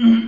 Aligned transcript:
إن 0.00 0.20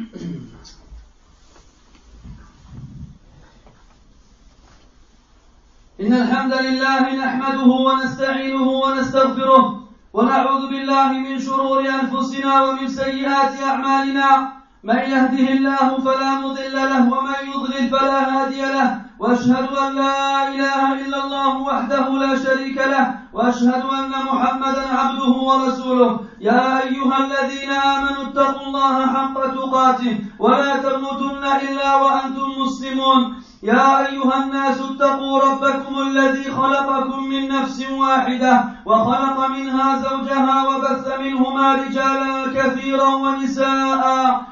الحمد 6.01 6.55
لله 6.55 7.15
نحمده 7.15 7.65
ونستعينه 7.65 8.63
ونستغفره 8.69 9.65
ونعوذ 10.13 10.69
بالله 10.69 11.13
من 11.13 11.41
شرور 11.41 11.81
أنفسنا 11.89 12.63
ومن 12.63 12.89
سيئات 12.89 13.63
أعمالنا 13.63 14.53
من 14.85 14.97
يهده 14.97 15.49
الله 15.53 15.99
فلا 16.05 16.35
مضل 16.35 16.75
له 16.75 17.13
ومن 17.13 17.41
يضلل 17.55 17.89
فلا 17.91 18.21
هادي 18.35 18.63
له 18.63 19.01
وأشهد 19.19 19.69
أن 19.79 19.95
لا 19.95 20.49
إله 20.49 20.93
إلا 20.93 21.25
الله 21.25 21.57
وحده 21.57 22.09
لا 22.09 22.37
شريك 22.37 22.77
له 22.77 23.15
وأشهد 23.33 23.83
أن 23.99 24.11
محمدا 24.11 24.85
عبده 24.99 25.35
ورسوله. 25.49 26.21
يا 26.41 26.83
أيها 26.83 27.19
الذين 27.19 27.71
آمنوا 27.71 28.23
اتقوا 28.29 28.67
الله 28.67 29.07
حق 29.07 29.55
تقاته 29.55 30.19
ولا 30.39 30.77
تموتن 30.77 31.45
إلا 31.45 31.95
وأنتم 31.95 32.49
مسلمون. 32.59 33.43
يا 33.63 34.07
أيها 34.07 34.45
الناس 34.45 34.81
اتقوا 34.81 35.39
ربكم 35.39 35.99
الذي 35.99 36.51
خلقكم 36.51 37.25
من 37.25 37.49
نفس 37.49 37.87
واحدة 37.91 38.65
وخلق 38.87 39.47
منها 39.47 39.97
زوجها 39.97 40.69
وبث 40.69 41.19
منهما 41.21 41.75
رجالا 41.75 42.33
كثيرا 42.57 43.09
ونساء. 43.15 44.52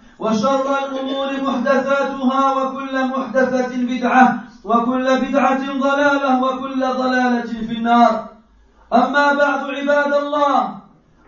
وشر 0.21 0.67
الأمور 0.85 1.29
محدثاتها 1.41 2.51
وكل 2.51 3.05
محدثة 3.05 3.71
بدعة 3.73 4.43
وكل 4.63 5.19
بدعة 5.19 5.63
ضلالة 5.79 6.43
وكل 6.43 6.79
ضلالة 6.79 7.51
في 7.67 7.73
النار. 7.73 8.29
أما 8.93 9.33
بعد 9.33 9.61
عباد 9.69 10.13
الله 10.13 10.75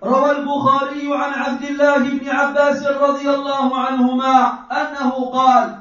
روى 0.04 0.32
البخاري 0.32 1.10
عن 1.14 1.34
عبد 1.34 1.64
الله 1.64 1.98
بن 1.98 2.30
عباس 2.30 2.88
رضي 2.88 3.30
الله 3.30 3.80
عنهما 3.80 4.36
أنه 4.72 5.12
قال 5.34 5.80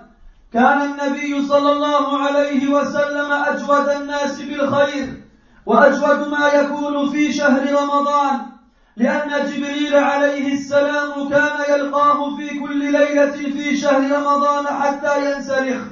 كان 0.53 0.83
النبي 0.83 1.47
صلى 1.47 1.73
الله 1.73 2.19
عليه 2.19 2.71
وسلم 2.71 3.33
أجود 3.33 3.89
الناس 3.89 4.43
بالخير 4.43 5.23
وأجود 5.67 6.29
ما 6.29 6.49
يكون 6.49 7.11
في 7.11 7.33
شهر 7.33 7.63
رمضان. 7.83 8.52
لأن 8.97 9.47
جبريل 9.47 9.97
عليه 9.97 10.53
السلام 10.53 11.29
كان 11.29 11.59
يلقاه 11.69 12.37
في 12.37 12.59
كل 12.59 12.93
ليلة 12.93 13.33
في 13.33 13.77
شهر 13.77 14.13
رمضان 14.13 14.67
حتى 14.67 15.33
ينسلخ. 15.33 15.83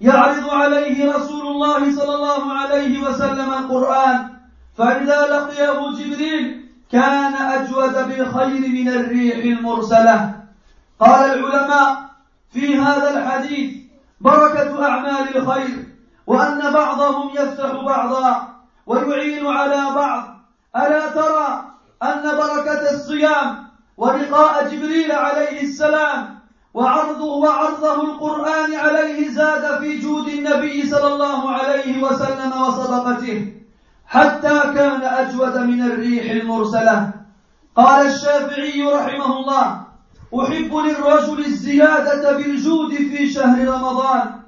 يعرض 0.00 0.50
عليه 0.50 1.12
رسول 1.12 1.46
الله 1.46 1.96
صلى 1.96 2.14
الله 2.14 2.52
عليه 2.52 3.02
وسلم 3.02 3.52
القرآن 3.54 4.30
فإذا 4.78 5.20
لقيه 5.26 5.90
جبريل 5.90 6.68
كان 6.92 7.34
أجود 7.34 7.92
بالخير 8.08 8.68
من 8.68 8.88
الريح 8.88 9.58
المرسلة. 9.58 10.34
قال 11.00 11.38
العلماء 11.38 12.10
في 12.52 12.78
هذا 12.78 13.18
الحديث 13.18 13.76
بركة 14.20 14.86
أعمال 14.86 15.36
الخير 15.36 15.84
وأن 16.26 16.72
بعضهم 16.72 17.30
يفتح 17.34 17.72
بعضا 17.72 18.48
ويعين 18.86 19.46
على 19.46 19.94
بعض. 19.94 20.38
ألا 20.76 21.08
ترى 21.08 21.67
أن 22.02 22.22
بركة 22.22 22.90
الصيام 22.90 23.68
ولقاء 23.96 24.68
جبريل 24.68 25.12
عليه 25.12 25.62
السلام 25.62 26.38
وعرضه 26.74 27.24
وعرضه 27.24 28.02
القرآن 28.02 28.74
عليه 28.74 29.28
زاد 29.28 29.78
في 29.80 29.98
جود 29.98 30.28
النبي 30.28 30.86
صلى 30.86 31.14
الله 31.14 31.50
عليه 31.50 32.02
وسلم 32.02 32.52
وصدقته 32.62 33.52
حتى 34.06 34.60
كان 34.74 35.02
أجود 35.02 35.56
من 35.56 35.82
الريح 35.82 36.30
المرسلة. 36.30 37.12
قال 37.76 38.06
الشافعي 38.06 38.82
رحمه 38.82 39.36
الله 39.38 39.80
أحب 40.42 40.74
للرجل 40.76 41.44
الزيادة 41.44 42.36
بالجود 42.36 42.94
في 42.94 43.30
شهر 43.30 43.68
رمضان 43.68 44.40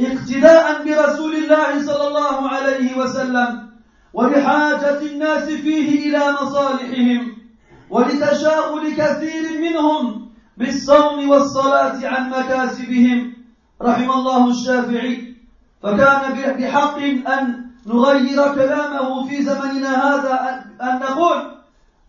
اقتداء 0.00 0.84
برسول 0.84 1.34
الله 1.34 1.86
صلى 1.86 2.08
الله 2.08 2.48
عليه 2.48 2.96
وسلم 2.98 3.67
ولحاجة 4.12 5.00
الناس 5.02 5.44
فيه 5.44 6.08
إلى 6.08 6.32
مصالحهم 6.42 7.36
ولتشاؤل 7.90 8.94
كثير 8.96 9.60
منهم 9.60 10.28
بالصوم 10.56 11.30
والصلاة 11.30 11.98
عن 12.02 12.30
مكاسبهم. 12.30 13.32
رحم 13.82 14.10
الله 14.10 14.50
الشافعي. 14.50 15.34
فكان 15.82 16.22
بحق 16.58 16.98
أن 17.32 17.70
نغير 17.86 18.54
كلامه 18.54 19.26
في 19.28 19.42
زمننا 19.42 19.92
هذا 20.06 20.64
أن 20.82 20.98
نقول 20.98 21.38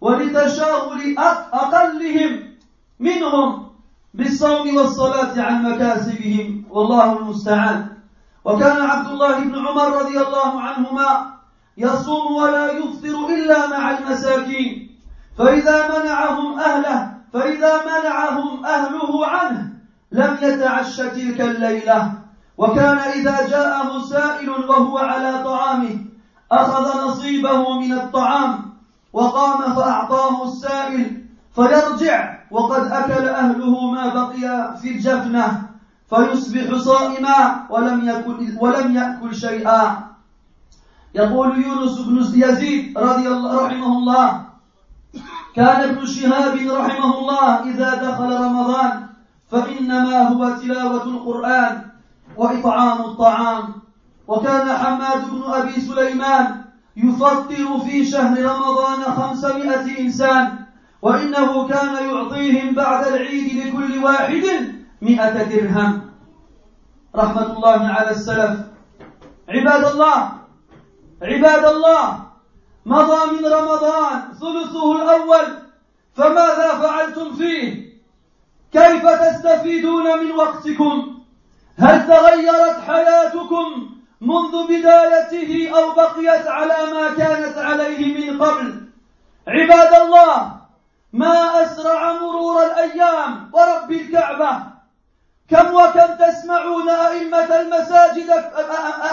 ولتشاؤل 0.01 1.15
أقلهم 1.53 2.31
منهم 2.99 3.69
بالصوم 4.13 4.77
والصلاة 4.77 5.41
عن 5.41 5.63
مكاسبهم. 5.63 6.65
والله 6.69 7.17
المستعان. 7.17 7.87
وكان 8.45 8.81
عبد 8.81 9.07
الله 9.07 9.39
بن 9.39 9.55
عمر 9.67 10.01
رضي 10.01 10.17
الله 10.17 10.61
عنهما 10.61 11.38
يصوم 11.79 12.35
ولا 12.35 12.71
يفطر 12.71 13.27
إلا 13.29 13.67
مع 13.67 13.97
المساكين. 13.97 14.97
فإذا 15.37 15.99
منعهم 15.99 16.59
أهله 16.59 17.11
فإذا 17.33 17.73
منعهم 17.85 18.65
أهله 18.65 19.25
عنه 19.25 19.69
لم 20.11 20.37
يتعش 20.41 20.97
تلك 20.97 21.41
الليلة. 21.41 22.11
وكان 22.57 22.97
إذا 22.97 23.47
جاءه 23.47 23.99
سائل 24.01 24.49
وهو 24.49 24.97
على 24.97 25.43
طعامه 25.43 25.95
أخذ 26.51 27.07
نصيبه 27.07 27.79
من 27.79 27.91
الطعام 27.93 28.73
وقام 29.13 29.75
فأعطاه 29.75 30.43
السائل 30.43 31.25
فيرجع 31.55 32.39
وقد 32.51 32.91
أكل 32.91 33.29
أهله 33.29 33.91
ما 33.91 34.07
بقي 34.07 34.77
في 34.81 34.91
الجفنة 34.91 35.61
فيصبح 36.09 36.75
صائما 36.77 37.65
ولم 37.69 38.07
يأكل, 38.07 38.57
ولم 38.59 38.95
يأكل 38.95 39.35
شيئا. 39.35 40.08
يقول 41.15 41.63
يونس 41.63 41.99
بن 41.99 42.17
يزيد 42.17 42.97
رضي 42.97 43.27
الله 43.27 43.65
رحمه 43.65 43.97
الله. 43.97 44.45
كان 45.55 45.89
ابن 45.89 46.05
شهاب 46.05 46.55
رحمه 46.55 47.19
الله 47.19 47.71
إذا 47.71 47.89
دخل 47.95 48.29
رمضان 48.45 49.07
فإنما 49.51 50.27
هو 50.27 50.49
تلاوة 50.49 51.03
القرآن 51.03 51.81
وإطعام 52.37 53.01
الطعام. 53.01 53.63
وكان 54.27 54.77
حماد 54.77 55.29
بن 55.31 55.43
أبي 55.43 55.81
سليمان 55.81 56.61
يفطر 56.97 57.79
في 57.85 58.05
شهر 58.05 58.37
رمضان 58.37 59.01
خمسمائة 59.03 59.99
إنسان 59.99 60.59
وإنه 61.01 61.67
كان 61.67 61.93
يعطيهم 62.09 62.75
بعد 62.75 63.07
العيد 63.07 63.47
لكل 63.57 64.03
واحد 64.03 64.45
مئة 65.01 65.43
درهم. 65.43 66.01
رحمة 67.15 67.53
الله 67.57 67.87
على 67.87 68.11
السلف. 68.11 68.59
عباد 69.49 69.83
الله 69.85 70.38
عباد 71.21 71.65
الله 71.65 72.19
مضى 72.85 73.31
من 73.31 73.45
رمضان 73.45 74.21
ثلثه 74.41 74.91
الأول 74.91 75.57
فماذا 76.15 76.67
فعلتم 76.81 77.35
فيه؟ 77.35 77.89
كيف 78.71 79.07
تستفيدون 79.07 80.23
من 80.23 80.31
وقتكم؟ 80.31 81.19
هل 81.77 82.07
تغيرت 82.07 82.79
حياتكم 82.87 83.89
منذ 84.21 84.67
بدايته 84.67 85.71
أو 85.77 85.93
بقيت 85.93 86.47
على 86.47 86.93
ما 86.93 87.09
كانت 87.17 87.57
عليه 87.57 88.31
من 88.31 88.41
قبل؟ 88.43 88.81
عباد 89.47 90.01
الله 90.01 90.51
ما 91.13 91.63
أسرع 91.63 92.13
مرور 92.13 92.63
الأيام 92.65 93.51
ورب 93.53 93.91
الكعبة 93.91 94.78
كم 95.51 95.73
وكم 95.73 96.09
تسمعون 96.19 96.89
أئمة 96.89 97.59
المساجد 97.61 98.29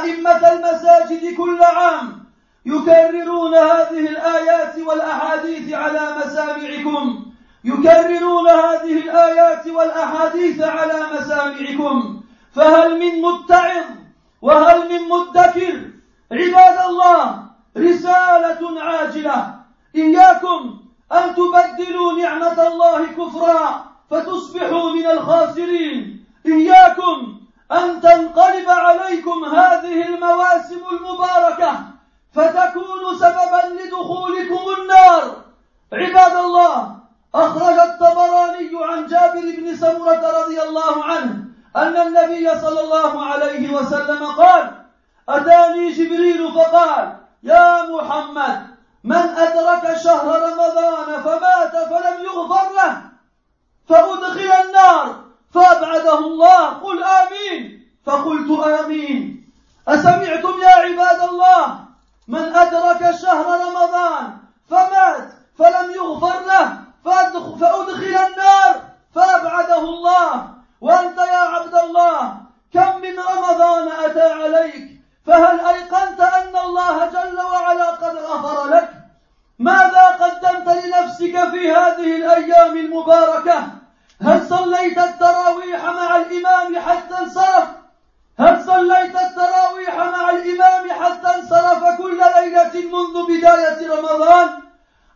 أئمة 0.02 0.52
المساجد 0.52 1.34
كل 1.36 1.62
عام 1.62 2.26
يكررون 2.66 3.54
هذه 3.54 4.06
الآيات 4.08 4.78
والأحاديث 4.78 5.74
على 5.74 6.16
مسامعكم. 6.26 7.26
يكررون 7.64 8.48
هذه 8.48 8.92
الآيات 8.92 9.66
والأحاديث 9.66 10.60
على 10.60 11.06
مسامعكم. 11.14 12.20
فهل 12.54 12.98
من 12.98 13.22
متعظ 13.22 13.84
وهل 14.42 14.88
من 14.88 15.08
مدكر؟ 15.08 15.80
عباد 16.32 16.78
الله 16.88 17.46
رسالة 17.76 18.82
عاجلة. 18.82 19.54
إياكم 19.96 20.80
أن 21.12 21.34
تبدلوا 21.34 22.12
نعمة 22.12 22.66
الله 22.66 23.06
كفرا 23.06 23.84
فتصبحوا 24.10 24.90
من 24.90 25.06
الخاسرين. 25.06 26.15
إياكم 26.48 27.40
أن 27.72 28.00
تنقلب 28.00 28.68
عليكم 28.68 29.44
هذه 29.44 30.08
المواسم 30.08 30.80
المباركة 30.92 31.78
فتكون 32.34 33.18
سببا 33.18 33.62
لدخولكم 33.82 34.82
النار. 34.82 35.36
عباد 35.92 36.36
الله 36.36 36.96
أخرج 37.34 37.78
الطبراني 37.78 38.70
عن 38.74 39.06
جابر 39.06 39.40
بن 39.58 39.76
سمرة 39.76 40.42
رضي 40.42 40.62
الله 40.62 41.04
عنه 41.04 41.44
أن 41.76 41.96
النبي 41.96 42.60
صلى 42.60 42.80
الله 42.80 43.24
عليه 43.24 43.74
وسلم 43.74 44.26
قال 44.26 44.72
أتاني 45.28 45.92
جبريل 45.92 46.52
فقال 46.52 47.16
يا 47.42 47.82
محمد 47.82 48.66
من 49.04 49.16
أدرك 49.16 49.96
شهر 49.96 50.42
رمضان 50.42 51.22
فمات 51.22 51.72
فلم 51.72 52.24
يغفر 52.24 52.74
له 52.74 53.02
فأدخل 53.88 54.52
النار. 54.64 55.25
فأبعده 55.54 56.18
الله. 56.18 56.68
قل 56.68 57.04
آمين. 57.04 57.86
فقلت 58.06 58.50
آمين. 58.66 59.46
أسمعتم 59.88 60.54
يا 60.62 60.74
عباد 60.76 61.20
الله. 61.28 61.78
من 62.28 62.54
أدرك 62.54 63.10
شهر 63.22 63.46
رمضان 63.66 64.36
فمات 64.70 65.28
فلم 65.58 65.90
يغفر 65.90 66.40
له 66.46 66.78
فأدخل 67.04 68.16
النار 68.26 68.82
فأبعده 69.14 69.78
الله. 69.78 70.48
وأنت 70.80 71.18
يا 71.18 71.44
عبد 71.54 71.74
الله 71.74 72.34
كم 72.74 73.00
من 73.00 73.16
رمضان 73.18 73.88
أتى 73.88 74.32
عليك؟ 74.32 74.96
فهل 75.26 75.60
أيقنت 75.60 76.20
أن 76.20 76.56
الله 76.56 77.06
جل 77.06 77.40
وعلا 77.40 77.90
قد 77.90 78.16
غفر 78.16 78.66
لك؟ 78.66 78.90
ماذا 79.58 80.02
قدمت 80.02 80.68
لنفسك 80.68 81.50
في 81.50 81.72
هذه 81.72 82.16
الأيام 82.16 82.76
المباركة؟ 82.76 83.68
هل 84.26 84.46
صليت 84.48 84.98
التراويح 84.98 85.84
مع 85.84 86.16
الإمام 86.16 86.78
حتى 86.78 87.14
انصرف؟ 87.22 87.68
هل 88.38 88.64
صليت 88.64 89.16
التراويح 89.16 89.96
مع 89.96 90.30
الإمام 90.30 90.90
حتى 91.02 91.28
انصرف 91.38 91.98
كل 91.98 92.16
ليلة 92.16 92.74
منذ 92.74 93.26
بداية 93.28 93.90
رمضان؟ 93.96 94.48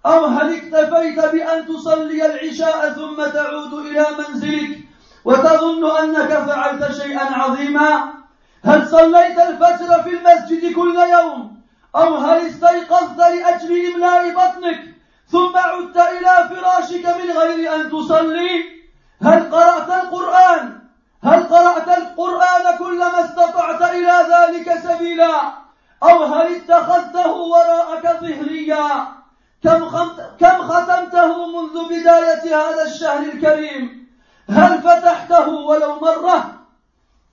أو 0.07 0.25
هل 0.25 0.55
اكتفيت 0.55 1.19
بأن 1.33 1.67
تصلي 1.67 2.27
العشاء 2.27 2.93
ثم 2.93 3.27
تعود 3.27 3.75
إلى 3.75 4.07
منزلك 4.19 4.79
وتظن 5.25 5.97
أنك 5.99 6.29
فعلت 6.29 6.93
شيئا 6.93 7.25
عظيما؟ 7.35 8.13
هل 8.65 8.89
صليت 8.89 9.39
الفجر 9.39 10.03
في 10.03 10.11
المسجد 10.11 10.75
كل 10.75 10.97
يوم؟ 10.97 11.61
أو 11.97 12.17
هل 12.17 12.47
استيقظت 12.47 13.19
لأجل 13.19 13.87
إملاء 13.87 14.31
بطنك 14.31 14.81
ثم 15.29 15.57
عدت 15.57 15.97
إلى 15.97 16.49
فراشك 16.49 17.07
من 17.07 17.39
غير 17.39 17.75
أن 17.75 17.91
تصلي؟ 17.91 18.80
هل 19.23 19.51
قرأت 19.51 20.05
القرآن؟ 20.05 20.81
هل 21.25 21.43
قرأت 21.43 21.99
القرآن 21.99 22.79
كلما 22.79 23.25
استطعت 23.25 23.83
إلى 23.83 24.13
ذلك 24.33 24.79
سبيلا؟ 24.79 25.53
أو 26.03 26.25
هل 26.25 26.55
اتخذته 26.55 27.33
وراءك 27.33 28.21
ظهريا؟ 28.21 29.09
كم, 30.41 30.63
ختمته 30.69 31.47
منذ 31.47 31.89
بداية 31.89 32.57
هذا 32.57 32.83
الشهر 32.87 33.23
الكريم؟ 33.23 34.07
هل 34.51 34.83
فتحته 34.83 35.49
ولو 35.49 36.01
مرة؟ 36.01 36.55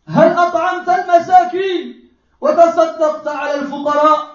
هل 0.07 0.38
أطعمت 0.38 0.89
المساكين 0.89 2.10
وتصدقت 2.42 3.28
على 3.28 3.56
الفقراء؟ 3.56 4.28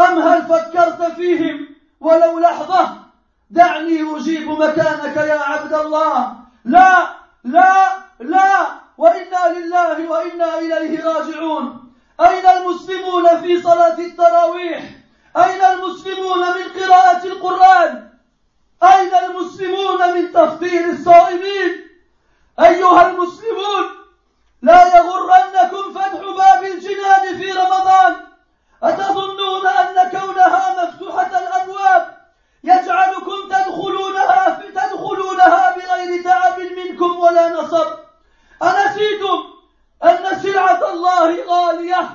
أم 0.00 0.18
هل 0.18 0.42
فكرت 0.42 1.02
فيهم 1.02 1.66
ولو 2.00 2.38
لحظة؟ 2.38 2.90
دعني 3.50 4.16
أجيب 4.16 4.48
مكانك 4.48 5.16
يا 5.16 5.38
عبد 5.38 5.72
الله. 5.72 6.47
لا 6.68 7.08
لا 7.44 7.98
لا 8.20 8.66
وإنا 8.98 9.58
لله 9.58 10.10
وإنا 10.10 10.58
إليه 10.58 11.04
راجعون. 11.04 11.94
أين 12.20 12.46
المسلمون 12.46 13.40
في 13.40 13.62
صلاة 13.62 13.98
التراويح؟ 13.98 14.82
أين 15.36 15.64
المسلمون 15.64 16.38
من 16.38 16.82
قراءة 16.82 17.26
القرآن؟ 17.26 18.08
أين 18.82 19.14
المسلمون 19.14 20.14
من 20.14 20.32
تفطير 20.32 20.90
الصائمين؟ 20.90 21.88
أيها 22.60 23.10
المسلمون 23.10 23.84
لا 24.62 24.96
يغرنكم 24.96 25.92
فتح 25.94 26.20
باب 26.20 26.64
الجنان 26.64 27.38
في 27.38 27.52
رمضان. 27.52 28.16
أتظنون 28.82 29.66
أن 29.66 30.10
كونها 30.10 30.84
مفتوحة 30.84 31.38
الأبواب 31.38 32.18
يجعلكم 32.64 33.48
تدخلونها 33.48 34.62
تدخلونها 34.74 35.76
بغير 35.76 36.22
تعب 36.24 36.60
منكم 36.60 37.18
ولا 37.18 37.48
نصب 37.48 37.86
أنسيتم 38.62 39.44
أن 40.04 40.40
سلعة 40.42 40.92
الله 40.92 41.44
غالية 41.44 42.10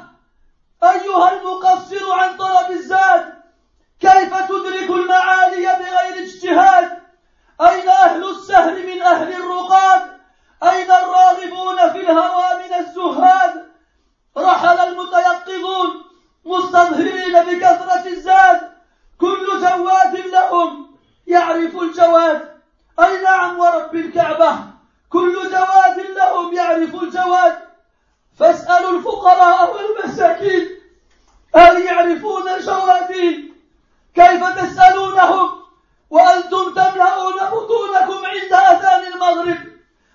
أيها 0.84 1.32
المقصر 1.34 2.12
عن 2.12 2.38
طلب 2.38 2.72
الزاد 2.72 3.34
كيف 4.00 4.34
تدرك 4.50 4.90
المعالي 4.90 5.66
بغير 5.66 6.24
اجتهاد 6.24 7.00
أين 7.62 7.90
أهل 7.90 8.30
السهر 8.30 8.72
من 8.74 9.02
أهل 9.02 9.34
الرقاد 9.34 10.02
أين 10.64 10.92
الراغبون 10.92 11.92
في 11.92 12.00
الهوى 12.00 12.64
من 12.64 12.74
الزهاد 12.74 13.66
رحل 14.38 14.80
المتيقظون 14.80 16.04
مستظهرين 16.46 17.44
بكثرة 17.44 18.08
الزاد 18.08 18.74
كل 19.24 19.48
جواد 19.62 20.16
لهم 20.16 20.98
يعرف 21.28 21.76
الجواد 21.76 22.54
أي 23.00 23.22
نعم 23.22 23.60
ورب 23.60 23.96
الكعبة 23.96 24.56
كل 25.10 25.34
جواد 25.52 26.00
لهم 26.00 26.54
يعرف 26.54 26.96
الجواد 26.96 27.60
فاسألوا 28.40 28.92
الفقراء 28.98 29.76
والمساكين 29.76 30.70
هل 31.56 31.82
يعرفون 31.82 32.50
الجوادين 32.50 33.54
كيف 34.16 34.50
تسألونهم 34.50 35.50
وأنتم 36.10 36.74
تملؤون 36.74 37.36
بطونكم 37.52 38.26
عند 38.26 38.54
أذان 38.54 39.14
المغرب 39.14 39.58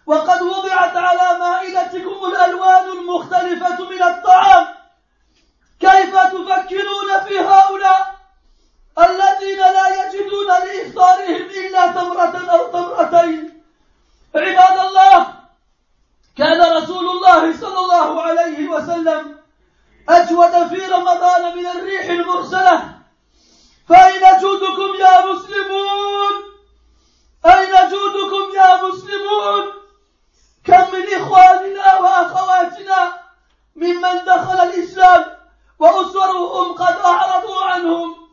وقد 0.07 0.43
وضعت 0.43 0.97
على 0.97 1.39
مائدتكم 1.39 2.25
الألوان 2.25 2.85
المختلفة 2.85 3.91
من 3.91 4.03
الطعام 4.03 4.67
كيف 5.81 6.17
تفكرون 6.17 7.21
في 7.29 7.39
هؤلاء 7.39 8.19
الذين 8.99 9.59
لا 9.59 9.89
يجدون 10.05 10.47
لإفطارهم 10.47 11.47
إلا 11.51 11.87
تمرة 11.87 12.51
أو 12.51 12.73
تمرتين 12.73 13.63
عباد 14.35 14.87
الله 14.87 15.35
كان 16.37 16.77
رسول 16.77 17.09
الله 17.09 17.61
صلى 17.61 17.79
الله 17.79 18.23
عليه 18.23 18.69
وسلم 18.69 19.39
أجود 20.09 20.69
في 20.69 20.87
رمضان 20.87 21.57
من 21.57 21.67
الريح 21.67 22.11
المرسلة 22.11 22.99
فأين 23.89 24.41
جودكم 24.41 24.95
يا 25.01 25.27
مسلمون 25.27 26.33
أين 27.47 27.91
جودكم 27.91 28.55
يا 28.55 28.83
مسلمون 28.83 29.73
كم 30.65 30.93
من 30.93 31.15
إخواننا 31.15 31.99
وأخواتنا 31.99 33.13
ممن 33.77 34.25
دخل 34.27 34.61
الإسلام 34.61 35.25
وأسرهم 35.79 36.73
قد 36.73 36.97
أعرضوا 37.05 37.65
عنهم 37.65 38.29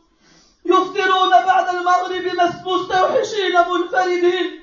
يفطرون 0.64 1.30
بعد 1.66 1.74
المغرب 1.74 2.50
مستوحشين 2.66 3.54
منفردين. 3.70 4.62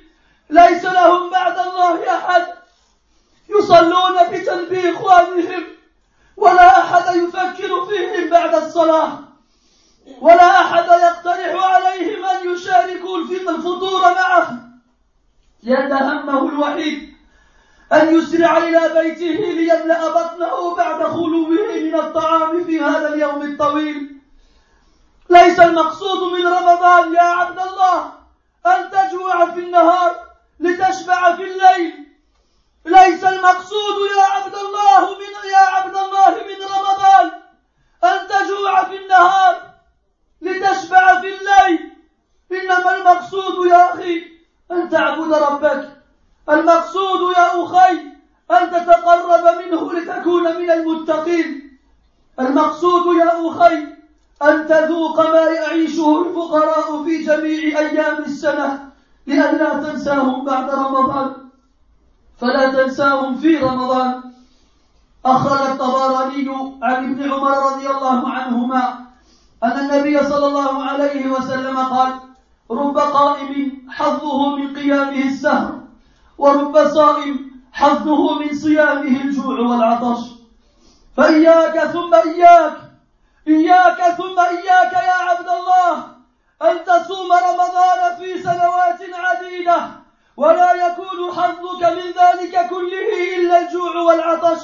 ليس 0.50 0.86
لهم 0.86 1.30
بعد 1.30 1.58
الله 1.60 2.18
أحد. 2.18 2.46
يصلون 3.50 4.18
بجنب 4.32 4.74
إخوانهم. 4.74 5.64
ولا 6.38 6.80
أحد 6.80 7.16
يفكر 7.16 7.86
فيهم 7.86 8.30
بعد 8.30 8.56
الصلاة. 8.56 9.20
ولا 10.22 10.62
أحد 10.62 10.86
يقترح 10.86 11.66
عليهم 11.66 12.26
أن 12.26 12.54
يشاركوا 12.54 13.28
في 13.28 13.50
الفطور 13.50 14.02
معه 14.02 14.60
لأن 15.64 15.94
همه 15.94 16.50
الوحيد 16.50 17.14
أن 17.94 18.16
يسرع 18.16 18.58
إلى 18.58 19.02
بيته 19.02 19.52
ليملأ 19.54 20.10
بطنه 20.10 20.76
بعد 20.76 21.04
خلوه 21.04 21.50
من 21.84 21.96
الطعام 21.96 22.64
في 22.64 22.82
هذا 22.82 23.14
اليوم 23.14 23.42
الطويل. 23.42 24.13
ليس 25.34 25.60
المقصود 25.60 26.34
من 26.34 26.48
رمضان 26.48 27.14
يا 27.14 27.22
عبد 27.22 27.60
الله 27.60 28.14
أن 28.66 28.90
تجوع 28.92 29.52
في 29.52 29.60
النهار 29.60 30.16
لتشبع 30.60 31.36
في 31.36 31.44
الليل. 31.44 32.08
ليس 32.86 33.24
المقصود 33.24 33.98
يا 34.18 34.24
عبد 34.24 34.56
الله 34.56 35.18
من 35.18 35.50
يا 35.52 35.66
عبد 35.76 35.96
الله 35.96 36.30
من 36.30 36.60
رمضان 36.76 37.32
أن 38.04 38.28
تجوع 38.28 38.84
في 38.84 38.98
النهار 38.98 39.62
لتشبع 40.42 41.22
في 41.22 41.28
الليل. 41.36 41.94
إنما 42.52 42.96
المقصود 42.96 43.68
يا 43.68 43.94
أخي 43.94 44.24
أن 44.72 44.90
تعبد 44.90 45.34
ربك. 45.34 45.90
المقصود 46.50 47.38
يا 47.38 47.64
أخي 47.64 48.00
أن 48.52 48.72
تتقرب 48.72 49.58
منه 49.58 49.94
لتكون 49.94 50.44
من 50.44 50.72
المتقين. 50.72 51.80
المقصود 52.40 53.16
يا 53.18 53.50
أخي 53.50 53.93
أن 54.42 54.68
تذوق 54.68 55.32
ما 55.32 55.46
يعيشه 55.46 56.22
الفقراء 56.22 57.04
في 57.04 57.24
جميع 57.24 57.80
أيام 57.80 58.24
السنة 58.24 58.90
لئلا 59.28 59.84
تنساهم 59.84 60.46
بعد 60.46 60.70
رمضان. 60.70 61.34
فلا 62.38 62.72
تنساهم 62.72 63.36
في 63.36 63.58
رمضان. 63.58 64.24
أخرج 65.26 65.70
الطبراني 65.70 66.50
عن 66.82 67.14
ابن 67.14 67.32
عمر 67.32 67.72
رضي 67.72 67.88
الله 67.90 68.30
عنهما 68.30 69.00
أن 69.64 69.80
النبي 69.80 70.24
صلى 70.24 70.48
الله 70.48 70.84
عليه 70.84 71.32
وسلم 71.32 71.78
قال 71.78 72.14
رب 72.72 72.98
قائم 72.98 73.82
حظه 73.90 74.56
من 74.56 74.76
قيامه 74.76 75.24
السهر 75.26 75.80
ورب 76.38 76.88
صائم 76.88 77.52
حظه 77.72 78.40
من 78.40 78.54
صيامه 78.54 79.22
الجوع 79.22 79.60
والعطش. 79.60 80.20
فإياك 81.18 81.80
ثم 81.80 82.14
إياك 82.14 82.83
إياك 83.48 84.16
ثم 84.18 84.40
إياك 84.40 84.94
يا 84.94 85.14
عبد 85.14 85.48
الله 85.50 86.08
أن 86.62 86.86
تصوم 86.86 87.34
رمضان 87.34 88.16
في 88.20 88.44
سنوات 88.44 89.00
عديدة 89.14 89.90
ولا 90.38 90.74
يكون 90.74 91.32
حظك 91.32 91.84
من 91.84 92.12
ذلك 92.12 92.70
كله 92.70 93.36
إلا 93.38 93.62
الجوع 93.62 93.96
والعطش 93.96 94.62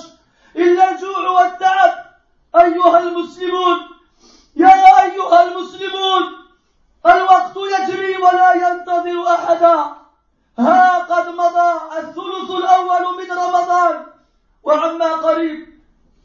إلا 0.56 0.92
الجوع 0.92 1.30
والتعب 1.30 1.92
أيها 2.56 3.00
المسلمون 3.00 3.78
يا 4.56 5.04
أيها 5.04 5.44
المسلمون 5.44 6.24
الوقت 7.06 7.54
يجري 7.56 8.18
ولا 8.18 8.54
ينتظر 8.54 9.28
أحدا 9.28 9.86
ها 10.60 11.00
قد 11.00 11.28
مضى 11.30 12.00
الثلث 12.00 12.52
الأول 12.52 13.18
من 13.18 13.32
رمضان 13.32 14.06
وعما 14.64 15.14
قريب 15.14 15.68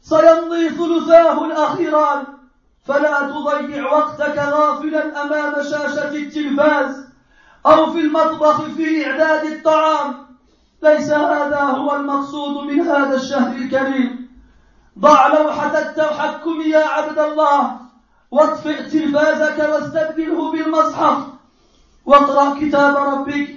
سيمضي 0.01 0.69
ثلثاه 0.69 1.45
الأخيران 1.45 2.23
فلا 2.85 3.21
تضيع 3.21 3.91
وقتك 3.93 4.37
غافلا 4.37 5.21
أمام 5.21 5.63
شاشة 5.63 6.09
التلفاز 6.09 7.05
أو 7.65 7.91
في 7.91 7.99
المطبخ 7.99 8.61
في 8.61 9.07
إعداد 9.07 9.45
الطعام 9.45 10.25
ليس 10.83 11.09
هذا 11.11 11.61
هو 11.61 11.95
المقصود 11.95 12.63
من 12.67 12.81
هذا 12.81 13.15
الشهر 13.15 13.55
الكريم 13.55 14.29
ضع 14.99 15.27
لوحة 15.27 15.79
التحكم 15.79 16.61
يا 16.61 16.85
عبد 16.85 17.19
الله 17.19 17.77
واطفئ 18.31 18.89
تلفازك 18.89 19.69
واستبدله 19.69 20.51
بالمصحف 20.51 21.17
كتاب 22.59 22.97
ربك 22.97 23.47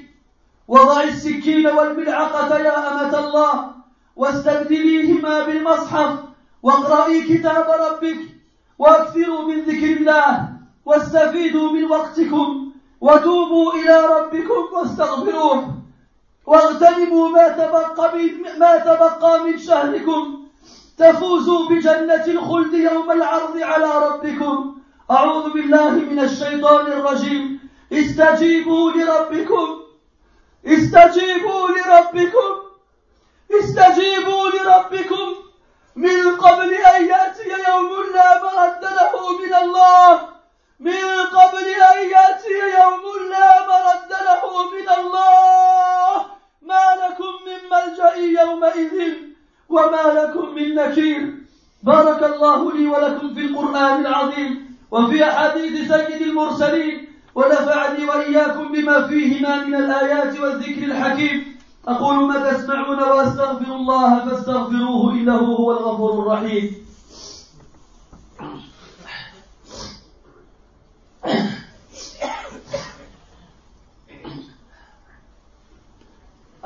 وضع 0.68 1.02
السكين 1.02 1.66
والملعقة 1.66 2.58
يا 2.58 2.88
أمة 2.92 3.18
الله 3.18 3.70
واستبدليهما 4.16 5.46
بالمصحف 5.46 6.18
واقرأي 6.62 7.22
كتاب 7.22 7.66
ربك 7.86 8.18
واكثروا 8.78 9.42
من 9.48 9.60
ذكر 9.60 9.86
الله 9.96 10.48
واستفيدوا 10.86 11.72
من 11.72 11.84
وقتكم 11.84 12.70
وتوبوا 13.00 13.72
إلى 13.72 14.06
ربكم 14.06 14.62
واستغفروه 14.76 15.74
واغتنموا 16.46 17.28
ما 17.28 17.48
تبقى 17.48 18.14
من 18.18 18.58
ما 18.58 18.76
تبقى 18.78 19.44
من 19.44 19.58
شهركم 19.58 20.38
تفوزوا 20.98 21.68
بجنة 21.68 22.24
الخلد 22.26 22.74
يوم 22.74 23.10
العرض 23.10 23.56
على 23.56 24.06
ربكم 24.06 24.74
أعوذ 25.10 25.52
بالله 25.52 25.90
من 25.90 26.18
الشيطان 26.18 26.86
الرجيم 26.86 27.57
استجيبوا 27.92 28.90
لربكم. 28.90 29.80
استجيبوا 30.66 31.68
لربكم. 31.68 32.52
استجيبوا 33.60 34.48
لربكم. 34.48 35.28
من 35.96 36.36
قبل 36.36 36.74
أن 36.74 37.08
يأتي 37.08 37.48
يوم 37.68 37.90
لا 38.14 38.42
مرد 38.42 38.82
له 38.82 39.14
من 39.38 39.54
الله. 39.54 40.12
من 40.80 41.06
قبل 41.36 41.66
أن 41.66 41.98
يأتي 42.10 42.58
يوم 42.78 43.02
لا 43.30 43.50
مرد 43.70 44.10
له 44.28 44.42
من 44.70 44.88
الله. 44.98 46.26
ما 46.62 46.84
لكم 47.02 47.32
من 47.46 47.60
ملجأ 47.72 48.14
يومئذ 48.42 49.14
وما 49.68 50.04
لكم 50.18 50.54
من 50.54 50.74
نكير. 50.74 51.34
بارك 51.82 52.22
الله 52.22 52.72
لي 52.72 52.88
ولكم 52.88 53.34
في 53.34 53.40
القرآن 53.40 54.06
العظيم 54.06 54.76
وفي 54.90 55.24
أحاديث 55.24 55.92
سيد 55.92 56.22
المرسلين. 56.22 56.97
ونفعني 57.38 58.04
وإياكم 58.04 58.72
بما 58.72 59.06
فيهما 59.06 59.64
من 59.64 59.74
الآيات 59.74 60.40
والذكر 60.40 60.82
الحكيم. 60.84 61.58
أقول 61.88 62.28
ما 62.28 62.50
تسمعون 62.50 62.98
وأستغفر 62.98 63.74
الله 63.74 64.24
فاستغفروه 64.24 65.12
إنه 65.12 65.38
هو 65.38 65.72
الغفور 65.72 66.12
الرحيم. 66.22 66.86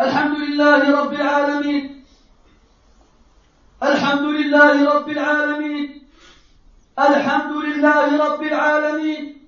الحمد 0.01 0.39
لله 0.39 1.01
رب 1.01 1.13
العالمين. 1.13 2.05
الحمد 3.83 4.23
لله 4.23 4.95
رب 4.95 5.09
العالمين. 5.09 6.03
الحمد 6.99 7.53
لله 7.65 8.27
رب 8.27 8.43
العالمين. 8.43 9.42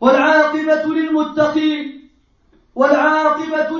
والعاقبة 0.00 0.84
للمتقين 0.84 2.10
والعاقبة 2.74 3.70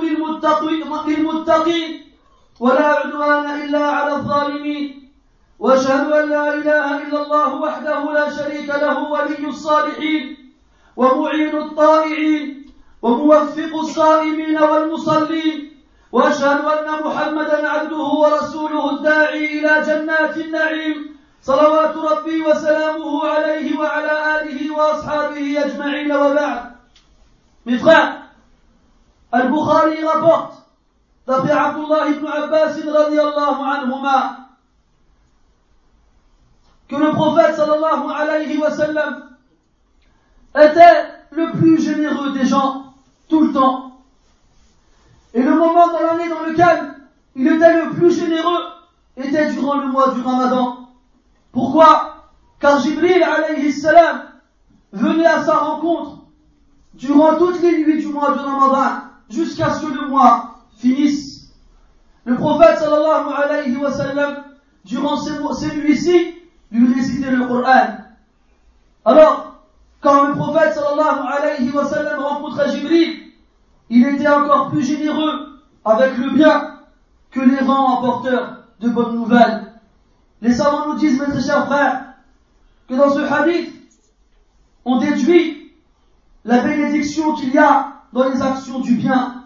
للمتقين 1.07 2.05
ولا 2.59 2.85
عدوان 2.85 3.45
إلا 3.61 3.83
على 3.87 4.13
الظالمين. 4.15 5.11
وأشهد 5.59 6.11
أن 6.11 6.29
لا 6.29 6.53
إله 6.53 7.07
إلا 7.07 7.23
الله 7.23 7.55
وحده 7.55 8.11
لا 8.13 8.29
شريك 8.29 8.69
له 8.69 9.11
ولي 9.11 9.47
الصالحين 9.47 10.37
ومعين 10.95 11.57
الطائعين 11.57 12.65
وموفق 13.01 13.73
الصائمين 13.79 14.57
والمصلين. 14.59 15.71
وأشهد 16.11 16.65
أن 16.65 17.03
محمدا 17.05 17.69
عبده 17.69 18.03
ورسوله 18.23 18.91
الداعي 18.91 19.59
إلى 19.59 19.83
جنات 19.87 20.37
النعيم. 20.37 21.18
صلوات 21.42 21.96
ربي 21.96 22.42
وسلامه 22.42 23.26
عليه 23.28 23.78
وعلى 23.78 24.40
اله 24.40 24.76
واصحابه 24.76 25.64
اجمعين 25.64 26.12
وبعد 26.12 26.74
Mes 27.66 27.78
frères, 27.78 28.18
Al-Bukhari 29.32 30.04
rapporte, 30.04 30.54
d'après 31.26 31.50
Abdullah 31.50 32.08
ibn 32.10 32.26
Abbas 32.26 32.74
radiallahu 32.86 33.62
anhuma, 33.62 34.36
que 36.88 36.96
le 36.96 37.10
prophète 37.12 37.56
sallallahu 37.56 38.10
alayhi 38.10 38.58
wa 38.58 38.70
sallam 38.70 39.30
était 40.54 41.04
le 41.30 41.52
plus 41.52 41.80
généreux 41.82 42.32
des 42.32 42.44
gens 42.46 42.92
tout 43.28 43.40
le 43.46 43.52
temps. 43.52 43.92
Et 45.32 45.42
le 45.42 45.54
moment 45.54 45.88
dans 45.88 46.00
l'année 46.00 46.28
dans 46.28 46.42
lequel 46.42 46.94
il 47.34 47.46
était 47.46 47.82
le 47.82 47.90
plus 47.90 48.12
généreux 48.12 48.62
était 49.16 49.52
durant 49.52 49.78
le 49.78 49.88
mois 49.88 50.10
du 50.10 50.20
Ramadan. 50.20 50.77
Pourquoi 51.51 52.15
Car 52.59 52.79
Jibril 52.81 53.23
alayhi 53.23 53.71
salam 53.71 54.23
venait 54.91 55.25
à 55.25 55.43
sa 55.43 55.57
rencontre 55.57 56.25
durant 56.93 57.35
toutes 57.37 57.61
les 57.61 57.83
nuits 57.83 57.99
du 57.99 58.07
mois 58.07 58.33
du 58.33 58.39
Ramadan 58.39 59.03
jusqu'à 59.29 59.73
ce 59.73 59.85
que 59.85 59.93
le 59.93 60.07
mois 60.07 60.55
finisse. 60.77 61.51
Le 62.25 62.35
prophète 62.35 62.77
sallallahu 62.79 63.33
alayhi 63.35 63.77
wa 63.77 63.91
sallam 63.91 64.43
durant 64.85 65.17
ces, 65.17 65.75
nuits-ci 65.75 66.35
lui 66.71 66.93
récitait 66.93 67.31
le 67.31 67.45
Coran. 67.45 67.97
Alors, 69.05 69.55
quand 70.01 70.27
le 70.27 70.33
prophète 70.35 70.73
sallallahu 70.73 71.27
alayhi 71.27 71.71
wa 71.71 71.85
sallam 71.85 72.19
rencontrait 72.19 72.69
Jibril, 72.71 73.31
il 73.89 74.05
était 74.05 74.27
encore 74.27 74.69
plus 74.69 74.83
généreux 74.83 75.59
avec 75.85 76.17
le 76.17 76.31
bien 76.31 76.79
que 77.31 77.39
les 77.39 77.59
rangs 77.59 77.99
apporteurs 77.99 78.63
de 78.79 78.89
bonnes 78.89 79.15
nouvelles. 79.15 79.68
Les 80.41 80.53
savants 80.53 80.87
nous 80.87 80.95
disent, 80.95 81.19
mes 81.19 81.41
chers 81.41 81.65
frères, 81.65 82.13
que 82.87 82.95
dans 82.95 83.13
ce 83.13 83.19
hadith, 83.19 83.73
on 84.85 84.99
déduit 84.99 85.73
la 86.45 86.59
bénédiction 86.61 87.33
qu'il 87.35 87.53
y 87.53 87.57
a 87.57 88.03
dans 88.13 88.29
les 88.29 88.41
actions 88.41 88.79
du 88.79 88.95
bien. 88.95 89.43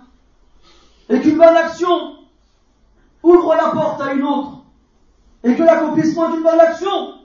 Et 1.10 1.20
qu'une 1.20 1.38
bonne 1.38 1.58
action 1.58 2.18
ouvre 3.24 3.56
la 3.56 3.70
porte 3.70 4.02
à 4.02 4.14
une 4.14 4.24
autre. 4.24 4.64
Et 5.44 5.56
que 5.56 5.64
l'accomplissement 5.64 6.32
d'une 6.32 6.44
bonne 6.44 6.60
action 6.60 7.16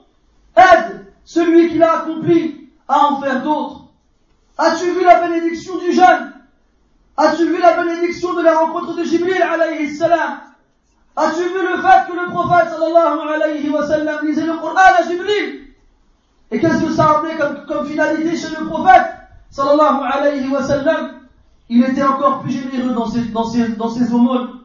aide 0.57 1.05
celui 1.23 1.69
qui 1.69 1.77
l'a 1.77 1.99
accompli 1.99 2.69
à 2.87 3.05
en 3.05 3.21
faire 3.21 3.43
d'autres. 3.43 3.85
As-tu 4.57 4.91
vu 4.91 5.03
la 5.03 5.21
bénédiction 5.25 5.77
du 5.77 5.93
jeune 5.93 6.33
As-tu 7.15 7.45
vu 7.45 7.59
la 7.59 7.81
bénédiction 7.81 8.33
de 8.33 8.41
la 8.41 8.57
rencontre 8.57 8.95
de 8.95 9.03
Jibril 9.03 9.41
alayhi 9.41 9.95
salam? 9.95 10.48
As-tu 11.21 11.43
vu 11.43 11.61
le 11.61 11.81
fait 11.81 12.07
que 12.07 12.15
le 12.15 12.31
prophète 12.31 12.69
sallallahu 12.69 13.19
alayhi 13.35 13.69
wa 13.69 13.85
sallam 13.85 14.25
lisait 14.25 14.45
le 14.45 14.53
Coran 14.53 14.75
à 14.77 15.03
Jibril? 15.03 15.67
Et 16.49 16.61
qu'est-ce 16.61 16.81
que 16.81 16.93
ça 16.93 17.07
a 17.07 17.19
amené 17.19 17.35
comme, 17.35 17.65
comme 17.67 17.85
finalité 17.87 18.37
chez 18.37 18.55
le 18.57 18.65
prophète 18.65 19.05
sallallahu 19.49 20.01
alayhi 20.13 20.47
wa 20.47 20.63
sallam? 20.63 21.15
Il 21.67 21.83
était 21.83 22.03
encore 22.03 22.39
plus 22.39 22.51
généreux 22.51 22.93
dans 22.93 23.05
ses, 23.05 23.25
dans 23.25 23.43
ses, 23.43 23.67
dans 23.75 23.89
ses 23.89 24.13
aumônes. 24.13 24.61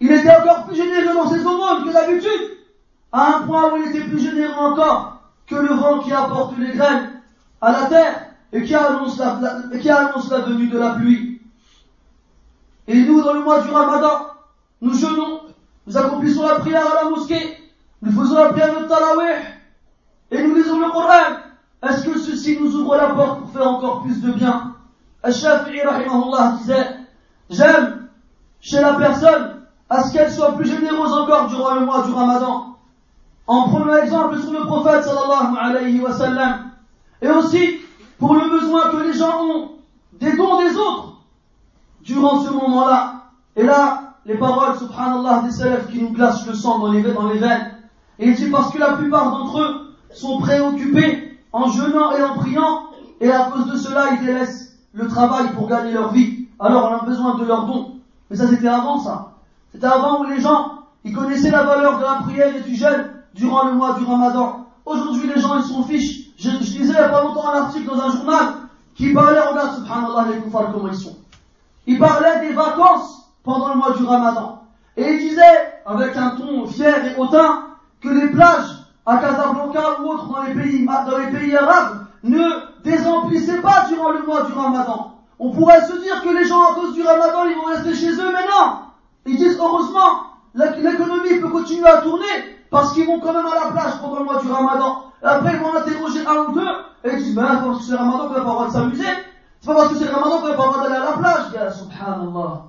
Il 0.00 0.10
était 0.10 0.34
encore 0.34 0.66
plus 0.66 0.74
généreux 0.74 1.14
dans 1.14 1.28
ses 1.28 1.46
aumônes 1.46 1.84
que 1.84 1.92
d'habitude. 1.92 2.50
À 3.12 3.36
un 3.36 3.42
point 3.42 3.72
où 3.72 3.76
il 3.76 3.90
était 3.90 4.04
plus 4.04 4.18
généreux 4.18 4.58
encore 4.58 5.22
que 5.46 5.54
le 5.54 5.72
vent 5.72 6.00
qui 6.00 6.12
apporte 6.12 6.58
les 6.58 6.72
graines 6.72 7.12
à 7.60 7.70
la 7.70 7.86
terre 7.86 8.26
et 8.52 8.64
qui 8.64 8.74
annonce 8.74 9.18
la, 9.18 9.38
qui 9.80 9.88
annonce 9.88 10.28
la 10.30 10.38
venue 10.38 10.66
de 10.66 10.78
la 10.78 10.90
pluie. 10.96 11.40
Et 12.88 13.02
nous, 13.02 13.22
dans 13.22 13.34
le 13.34 13.44
mois 13.44 13.60
du 13.60 13.70
Ramadan, 13.70 14.26
nous 14.80 14.94
jeûnons, 14.94 15.41
nous 15.86 15.96
accomplissons 15.96 16.46
la 16.46 16.60
prière 16.60 16.86
à 16.86 17.04
la 17.04 17.10
mosquée, 17.10 17.58
nous 18.02 18.12
faisons 18.12 18.34
la 18.34 18.50
prière 18.50 18.80
de 18.80 18.86
Tarawih, 18.86 19.42
et 20.30 20.42
nous 20.42 20.54
lisons 20.54 20.80
le 20.80 20.90
Coran, 20.90 21.38
est-ce 21.82 22.04
que 22.04 22.18
ceci 22.18 22.58
nous 22.60 22.74
ouvre 22.76 22.96
la 22.96 23.10
porte 23.10 23.40
pour 23.40 23.50
faire 23.50 23.68
encore 23.68 24.02
plus 24.02 24.20
de 24.22 24.32
bien? 24.32 24.76
Al-Shafi'i 25.22 25.82
disait, 26.58 26.96
j'aime 27.50 28.08
chez 28.60 28.80
la 28.80 28.94
personne 28.94 29.62
à 29.90 30.02
ce 30.02 30.12
qu'elle 30.12 30.32
soit 30.32 30.56
plus 30.56 30.68
généreuse 30.68 31.12
encore 31.12 31.48
durant 31.48 31.74
le 31.74 31.84
mois 31.84 32.02
du 32.02 32.12
Ramadan. 32.12 32.76
En 33.46 33.68
prenant 33.68 33.96
exemple 33.96 34.40
sur 34.40 34.52
le 34.52 34.60
prophète 34.60 35.04
sallallahu 35.04 35.56
alayhi 35.60 36.00
wa 36.00 36.12
sallam. 36.12 36.70
Et 37.20 37.28
aussi 37.28 37.80
pour 38.18 38.34
le 38.34 38.48
besoin 38.48 38.90
que 38.90 38.96
les 38.98 39.12
gens 39.12 39.44
ont 39.44 39.70
des 40.14 40.36
dons 40.36 40.58
des 40.58 40.76
autres 40.76 41.16
durant 42.02 42.42
ce 42.42 42.50
moment-là. 42.50 43.24
Et 43.56 43.64
là, 43.64 44.11
les 44.24 44.36
paroles, 44.36 44.78
subhanallah, 44.78 45.42
des 45.42 45.50
salafs 45.50 45.88
qui 45.88 46.00
nous 46.00 46.10
glacent 46.10 46.46
le 46.46 46.54
sang 46.54 46.78
dans 46.78 46.92
les, 46.92 47.00
veines. 47.02 47.74
Et 48.18 48.28
il 48.28 48.34
dit 48.34 48.50
parce 48.50 48.72
que 48.72 48.78
la 48.78 48.92
plupart 48.92 49.30
d'entre 49.30 49.60
eux 49.60 49.96
sont 50.14 50.38
préoccupés 50.38 51.38
en 51.52 51.68
jeûnant 51.70 52.12
et 52.12 52.22
en 52.22 52.34
priant, 52.34 52.84
et 53.20 53.30
à 53.30 53.50
cause 53.50 53.66
de 53.66 53.76
cela, 53.76 54.10
ils 54.12 54.24
délaissent 54.24 54.76
le 54.94 55.08
travail 55.08 55.52
pour 55.54 55.68
gagner 55.68 55.92
leur 55.92 56.12
vie. 56.12 56.46
Alors 56.60 56.90
on 56.90 57.02
a 57.02 57.04
besoin 57.04 57.36
de 57.36 57.44
leurs 57.44 57.66
dons. 57.66 57.96
Mais 58.30 58.36
ça 58.36 58.46
c'était 58.46 58.68
avant 58.68 58.98
ça. 59.00 59.32
C'était 59.72 59.86
avant 59.86 60.20
où 60.20 60.24
les 60.24 60.40
gens, 60.40 60.72
ils 61.04 61.14
connaissaient 61.14 61.50
la 61.50 61.64
valeur 61.64 61.98
de 61.98 62.04
la 62.04 62.20
prière 62.22 62.54
et 62.54 62.60
du 62.60 62.76
jeûne 62.76 63.10
durant 63.34 63.66
le 63.66 63.74
mois 63.74 63.94
du 63.94 64.04
ramadan. 64.04 64.66
Aujourd'hui 64.84 65.30
les 65.34 65.40
gens 65.40 65.58
ils 65.58 65.64
s'en 65.64 65.82
fichent. 65.82 66.30
Je, 66.36 66.50
je 66.50 66.78
lisais 66.78 66.84
il 66.84 66.90
n'y 66.90 66.96
a 66.96 67.08
pas 67.08 67.22
longtemps 67.22 67.48
un 67.48 67.62
article 67.62 67.86
dans 67.86 68.00
un 68.00 68.10
journal 68.12 68.54
qui 68.94 69.12
parlait, 69.12 69.40
regarde 69.40 69.76
subhanallah 69.76 70.26
les 70.30 70.40
koufars 70.40 70.72
comment 70.72 70.88
ils 70.88 70.94
sont. 70.94 71.16
Il 71.86 71.98
parlait 71.98 72.46
des 72.46 72.52
vacances 72.52 73.21
pendant 73.44 73.68
le 73.68 73.76
mois 73.76 73.92
du 73.92 74.04
ramadan. 74.04 74.62
Et 74.96 75.10
il 75.10 75.18
disait, 75.18 75.80
avec 75.86 76.16
un 76.16 76.30
ton 76.30 76.66
fier 76.66 77.04
et 77.06 77.16
hautain, 77.18 77.66
que 78.00 78.08
les 78.08 78.28
plages 78.28 78.82
à 79.06 79.16
Casablanca 79.18 80.00
ou 80.00 80.12
autres 80.12 80.28
dans 80.28 80.42
les 80.42 80.54
pays, 80.54 80.86
dans 80.86 81.18
les 81.18 81.26
pays 81.38 81.56
arabes 81.56 82.06
ne 82.22 82.44
désemplissaient 82.84 83.60
pas 83.60 83.86
durant 83.88 84.10
le 84.10 84.22
mois 84.24 84.42
du 84.42 84.52
ramadan. 84.52 85.16
On 85.38 85.50
pourrait 85.50 85.80
se 85.86 86.00
dire 86.00 86.22
que 86.22 86.28
les 86.28 86.44
gens 86.44 86.60
à 86.70 86.74
cause 86.74 86.94
du 86.94 87.02
ramadan 87.02 87.46
ils 87.46 87.56
vont 87.56 87.64
rester 87.64 87.94
chez 87.94 88.12
eux, 88.12 88.32
mais 88.32 88.46
non 88.46 88.74
Ils 89.26 89.36
disent 89.36 89.58
heureusement, 89.58 90.24
l'économie 90.54 91.40
peut 91.40 91.48
continuer 91.48 91.88
à 91.88 91.98
tourner 91.98 92.58
parce 92.70 92.92
qu'ils 92.92 93.06
vont 93.06 93.18
quand 93.20 93.32
même 93.32 93.46
à 93.46 93.64
la 93.64 93.72
plage 93.72 94.00
pendant 94.00 94.20
le 94.20 94.24
mois 94.24 94.40
du 94.40 94.50
ramadan. 94.50 95.04
Et 95.22 95.26
après 95.26 95.54
ils 95.54 95.60
vont 95.60 95.74
interroger 95.74 96.26
un 96.26 96.36
ou 96.44 96.52
deux 96.52 96.68
et 97.04 97.14
ils 97.14 97.24
disent, 97.24 97.34
ben 97.34 97.76
c'est 97.80 97.92
le 97.92 97.98
ramadan 97.98 98.28
qu'on 98.28 98.34
n'a 98.34 98.40
pas 98.40 98.50
droit 98.50 98.66
de 98.66 98.72
s'amuser. 98.72 99.04
C'est 99.60 99.66
pas 99.66 99.74
parce 99.74 99.88
que 99.88 99.96
c'est 99.96 100.04
le 100.04 100.12
ramadan 100.12 100.40
qu'on 100.40 100.48
n'a 100.48 100.54
pas 100.54 100.66
le 100.66 100.72
droit 100.72 100.82
d'aller 100.84 100.96
à 100.96 101.10
la 101.10 101.12
plage. 101.12 101.52
Ya 101.54 101.70
subhanallah. 101.72 102.62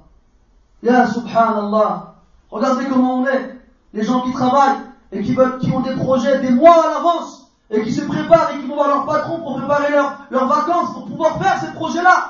Subhanallah. 1.07 2.13
Regardez 2.51 2.86
comment 2.86 3.19
on 3.19 3.27
est. 3.27 3.60
Les 3.93 4.03
gens 4.03 4.22
qui 4.22 4.31
travaillent, 4.31 4.77
et 5.13 5.22
qui, 5.22 5.33
veulent, 5.36 5.60
qui 5.60 5.72
ont 5.72 5.81
des 5.81 5.95
projets 5.95 6.39
des 6.39 6.50
mois 6.50 6.86
à 6.86 6.89
l'avance 6.89 7.48
et 7.69 7.81
qui 7.83 7.91
se 7.91 8.03
préparent 8.05 8.51
et 8.53 8.60
qui 8.60 8.67
vont 8.67 8.75
voir 8.75 8.88
leur 8.88 9.05
patron 9.05 9.39
pour 9.39 9.57
préparer 9.57 9.91
leurs 9.91 10.48
vacances 10.48 10.93
pour 10.93 11.05
pouvoir 11.05 11.38
faire 11.41 11.60
ces 11.60 11.72
projets-là. 11.74 12.29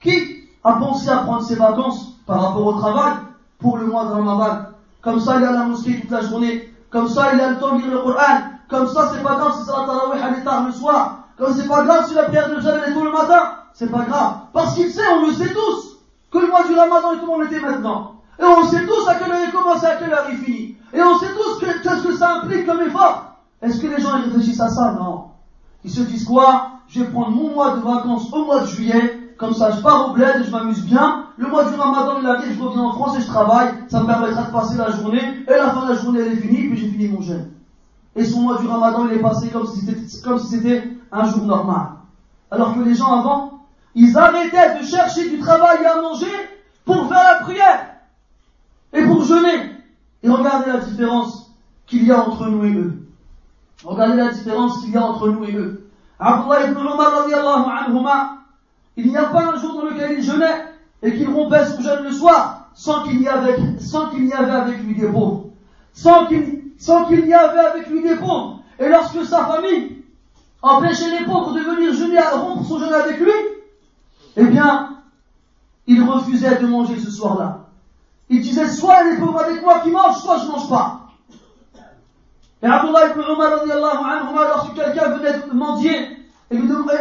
Qui 0.00 0.48
a 0.62 0.74
pensé 0.74 1.08
à 1.08 1.18
prendre 1.18 1.42
ses 1.42 1.56
vacances 1.56 2.12
par 2.26 2.42
rapport 2.42 2.66
au 2.66 2.72
travail 2.74 3.14
pour 3.58 3.78
le 3.78 3.86
mois 3.86 4.04
de 4.04 4.12
Ramadan? 4.12 4.66
Comme 5.02 5.20
ça, 5.20 5.36
il 5.36 5.42
est 5.42 5.46
à 5.46 5.52
la 5.52 5.64
mosquée 5.64 6.00
toute 6.00 6.10
la 6.10 6.20
journée. 6.22 6.72
Comme 6.90 7.08
ça, 7.08 7.34
il 7.34 7.40
a 7.40 7.50
le 7.50 7.58
temps 7.58 7.76
de 7.76 7.82
lire 7.82 7.90
le 7.92 7.98
Coran. 7.98 8.42
Comme 8.68 8.86
ça, 8.88 9.10
c'est 9.12 9.22
pas 9.22 9.36
grave 9.36 9.54
si 9.60 9.66
la 9.66 9.86
tarawih 9.86 10.20
à 10.20 10.30
l'état 10.30 10.62
le 10.66 10.72
soir. 10.72 11.18
Comme 11.38 11.54
c'est 11.54 11.68
pas 11.68 11.84
grave 11.84 12.06
si 12.08 12.14
la 12.14 12.24
prière 12.24 12.50
de 12.50 12.60
Jalal 12.60 12.90
est 12.90 12.94
tôt 12.94 13.04
le 13.04 13.12
matin. 13.12 13.52
C'est 13.72 13.90
pas 13.90 14.02
grave. 14.02 14.32
Parce 14.52 14.74
qu'il 14.74 14.90
sait, 14.90 15.08
on 15.12 15.26
le 15.26 15.32
sait 15.32 15.52
tous, 15.52 15.87
que 16.30 16.38
le 16.38 16.48
mois 16.48 16.66
du 16.66 16.74
Ramadan 16.74 17.12
est 17.12 17.18
tout 17.18 17.26
le 17.26 17.70
maintenant. 17.70 18.14
Et 18.38 18.44
on 18.44 18.62
sait 18.68 18.86
tous 18.86 19.08
à 19.08 19.14
quelle 19.16 19.32
heure 19.32 19.44
il 19.46 19.52
commence 19.52 19.82
et 19.82 19.86
à 19.86 19.96
quelle 19.96 20.12
heure 20.12 20.26
il 20.30 20.38
finit. 20.38 20.76
Et 20.92 21.02
on 21.02 21.18
sait 21.18 21.34
tous 21.34 21.58
qu'est-ce 21.60 22.02
que 22.02 22.16
ça 22.16 22.36
implique 22.36 22.66
comme 22.66 22.82
effort. 22.82 23.36
Est-ce 23.60 23.80
que 23.80 23.88
les 23.88 24.00
gens 24.00 24.12
réfléchissent 24.22 24.60
à 24.60 24.68
ça? 24.68 24.92
Non. 24.92 25.24
Ils 25.84 25.90
se 25.90 26.02
disent 26.02 26.24
quoi? 26.24 26.70
Je 26.88 27.00
vais 27.00 27.10
prendre 27.10 27.30
mon 27.30 27.54
mois 27.54 27.76
de 27.76 27.80
vacances 27.80 28.32
au 28.32 28.44
mois 28.44 28.60
de 28.60 28.66
juillet, 28.66 29.34
comme 29.36 29.52
ça 29.52 29.70
je 29.72 29.82
pars 29.82 30.08
au 30.08 30.12
bled 30.14 30.42
je 30.44 30.50
m'amuse 30.50 30.84
bien. 30.84 31.26
Le 31.36 31.46
mois 31.46 31.64
du 31.64 31.74
ramadan 31.74 32.18
il 32.20 32.26
arrive, 32.26 32.56
je 32.56 32.62
reviens 32.62 32.82
en 32.82 32.92
France 32.92 33.18
et 33.18 33.20
je 33.20 33.26
travaille, 33.26 33.74
ça 33.88 34.00
me 34.00 34.06
permettra 34.06 34.44
de 34.44 34.50
passer 34.50 34.78
la 34.78 34.90
journée, 34.90 35.20
et 35.46 35.50
la 35.50 35.70
fin 35.70 35.84
de 35.84 35.92
la 35.92 35.96
journée 35.96 36.20
elle 36.20 36.32
est 36.32 36.36
finie, 36.36 36.68
puis 36.68 36.78
j'ai 36.78 36.88
fini 36.88 37.08
mon 37.08 37.20
jeûne. 37.20 37.50
Et 38.16 38.24
son 38.24 38.40
mois 38.40 38.56
du 38.56 38.66
ramadan 38.66 39.06
il 39.06 39.18
est 39.18 39.20
passé 39.20 39.50
comme 39.50 39.66
si 39.66 39.80
c'était, 39.80 40.00
comme 40.24 40.38
si 40.38 40.46
c'était 40.48 40.82
un 41.12 41.24
jour 41.24 41.44
normal. 41.44 41.88
Alors 42.50 42.74
que 42.74 42.80
les 42.80 42.94
gens 42.94 43.20
avant, 43.20 43.47
ils 43.98 44.16
arrêtaient 44.16 44.80
de 44.80 44.86
chercher 44.86 45.28
du 45.28 45.40
travail 45.40 45.84
à 45.84 46.00
manger 46.00 46.30
pour 46.84 47.08
faire 47.08 47.22
la 47.24 47.40
prière 47.40 47.86
et 48.92 49.04
pour 49.04 49.24
jeûner. 49.24 49.72
Et 50.22 50.28
regardez 50.28 50.70
la 50.70 50.78
différence 50.78 51.50
qu'il 51.84 52.04
y 52.04 52.12
a 52.12 52.20
entre 52.20 52.46
nous 52.46 52.64
et 52.64 52.74
eux. 52.74 53.08
Regardez 53.84 54.16
la 54.16 54.28
différence 54.28 54.80
qu'il 54.80 54.92
y 54.92 54.96
a 54.96 55.04
entre 55.04 55.28
nous 55.28 55.44
et 55.44 55.52
eux. 55.52 55.90
Abdullah 56.20 56.70
ibn 56.70 56.78
Umar 56.78 58.34
il 58.96 59.08
n'y 59.08 59.16
a 59.16 59.24
pas 59.24 59.52
un 59.52 59.56
jour 59.56 59.74
dans 59.74 59.88
lequel 59.88 60.18
il 60.18 60.22
jeûnait 60.22 60.64
et 61.02 61.16
qu'il 61.16 61.28
rompait 61.28 61.66
son 61.66 61.80
jeûne 61.80 62.04
le 62.04 62.12
soir 62.12 62.70
sans 62.74 63.02
qu'il 63.02 63.20
y 63.20 63.28
avait, 63.28 63.56
sans 63.80 64.10
qu'il 64.10 64.26
y 64.26 64.32
avait 64.32 64.52
avec 64.52 64.78
lui 64.84 64.94
des 64.94 65.08
pauvres. 65.08 65.46
Sans 65.92 66.26
qu'il, 66.26 66.72
sans 66.78 67.04
qu'il 67.06 67.26
y 67.26 67.34
avait 67.34 67.58
avec 67.58 67.88
lui 67.88 68.02
des 68.02 68.14
pauvres. 68.14 68.60
Et 68.78 68.88
lorsque 68.88 69.24
sa 69.24 69.44
famille 69.46 70.04
empêchait 70.62 71.18
les 71.18 71.24
pauvres 71.26 71.52
de 71.52 71.60
venir 71.60 71.92
jeûner 71.94 72.18
à 72.18 72.36
rompre 72.36 72.64
son 72.64 72.78
jeûne 72.78 72.92
avec 72.92 73.18
lui, 73.18 73.32
eh 74.38 74.44
bien, 74.44 74.90
il 75.86 76.02
refusait 76.02 76.56
de 76.56 76.66
manger 76.66 76.98
ce 76.98 77.10
soir-là. 77.10 77.66
Il 78.30 78.40
disait 78.40 78.68
soit 78.68 79.02
les 79.04 79.16
pauvres 79.16 79.40
avec 79.40 79.62
moi 79.62 79.80
qui 79.80 79.90
mangent, 79.90 80.18
soit 80.18 80.38
je 80.38 80.46
mange 80.46 80.68
pas. 80.68 81.08
Et 82.62 82.66
Abdullah 82.66 83.10
ibn 83.10 83.20
Umar 83.20 83.50
lorsque 84.48 84.74
quelqu'un 84.74 85.08
venait 85.10 85.34
mendier, 85.52 86.16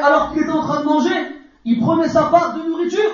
alors 0.03 0.31
qu'il 0.31 0.41
était 0.41 0.51
en 0.51 0.61
train 0.61 0.79
de 0.81 0.85
manger, 0.85 1.15
il 1.65 1.79
prenait 1.79 2.07
sa 2.07 2.23
part 2.23 2.55
de 2.55 2.67
nourriture, 2.67 3.11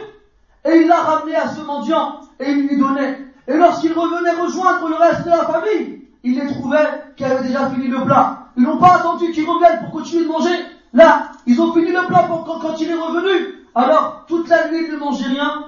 et 0.66 0.82
il 0.82 0.88
l'a 0.88 1.02
ramené 1.02 1.36
à 1.36 1.50
ce 1.50 1.62
mendiant, 1.62 2.20
et 2.40 2.50
il 2.50 2.68
lui 2.68 2.78
donnait. 2.78 3.20
Et 3.48 3.58
lorsqu'il 3.58 3.92
revenait 3.94 4.40
rejoindre 4.40 4.88
le 4.88 4.96
reste 4.96 5.26
de 5.26 5.30
la 5.30 5.46
famille, 5.46 6.08
il 6.24 6.40
les 6.40 6.48
trouvait 6.48 7.04
qui 7.18 7.26
avaient 7.26 7.46
déjà 7.46 7.70
fini 7.70 7.88
le 7.88 8.04
plat. 8.06 8.48
Ils 8.56 8.64
n'ont 8.64 8.78
pas 8.78 8.96
attendu 8.96 9.32
qu'il 9.32 9.46
revienne 9.50 9.80
pour 9.82 9.92
continuer 9.92 10.24
de 10.24 10.30
manger. 10.30 10.66
Là, 10.94 11.32
ils 11.46 11.60
ont 11.60 11.74
fini 11.74 11.92
le 11.92 12.06
plat 12.08 12.30
quand 12.30 12.80
il 12.80 12.90
est 12.90 12.94
revenu. 12.94 13.63
Alors, 13.76 14.26
toute 14.28 14.50
la 14.50 14.70
nuit, 14.70 14.86
il 14.88 14.94
ne 14.94 15.00
mangeait 15.00 15.28
rien. 15.28 15.66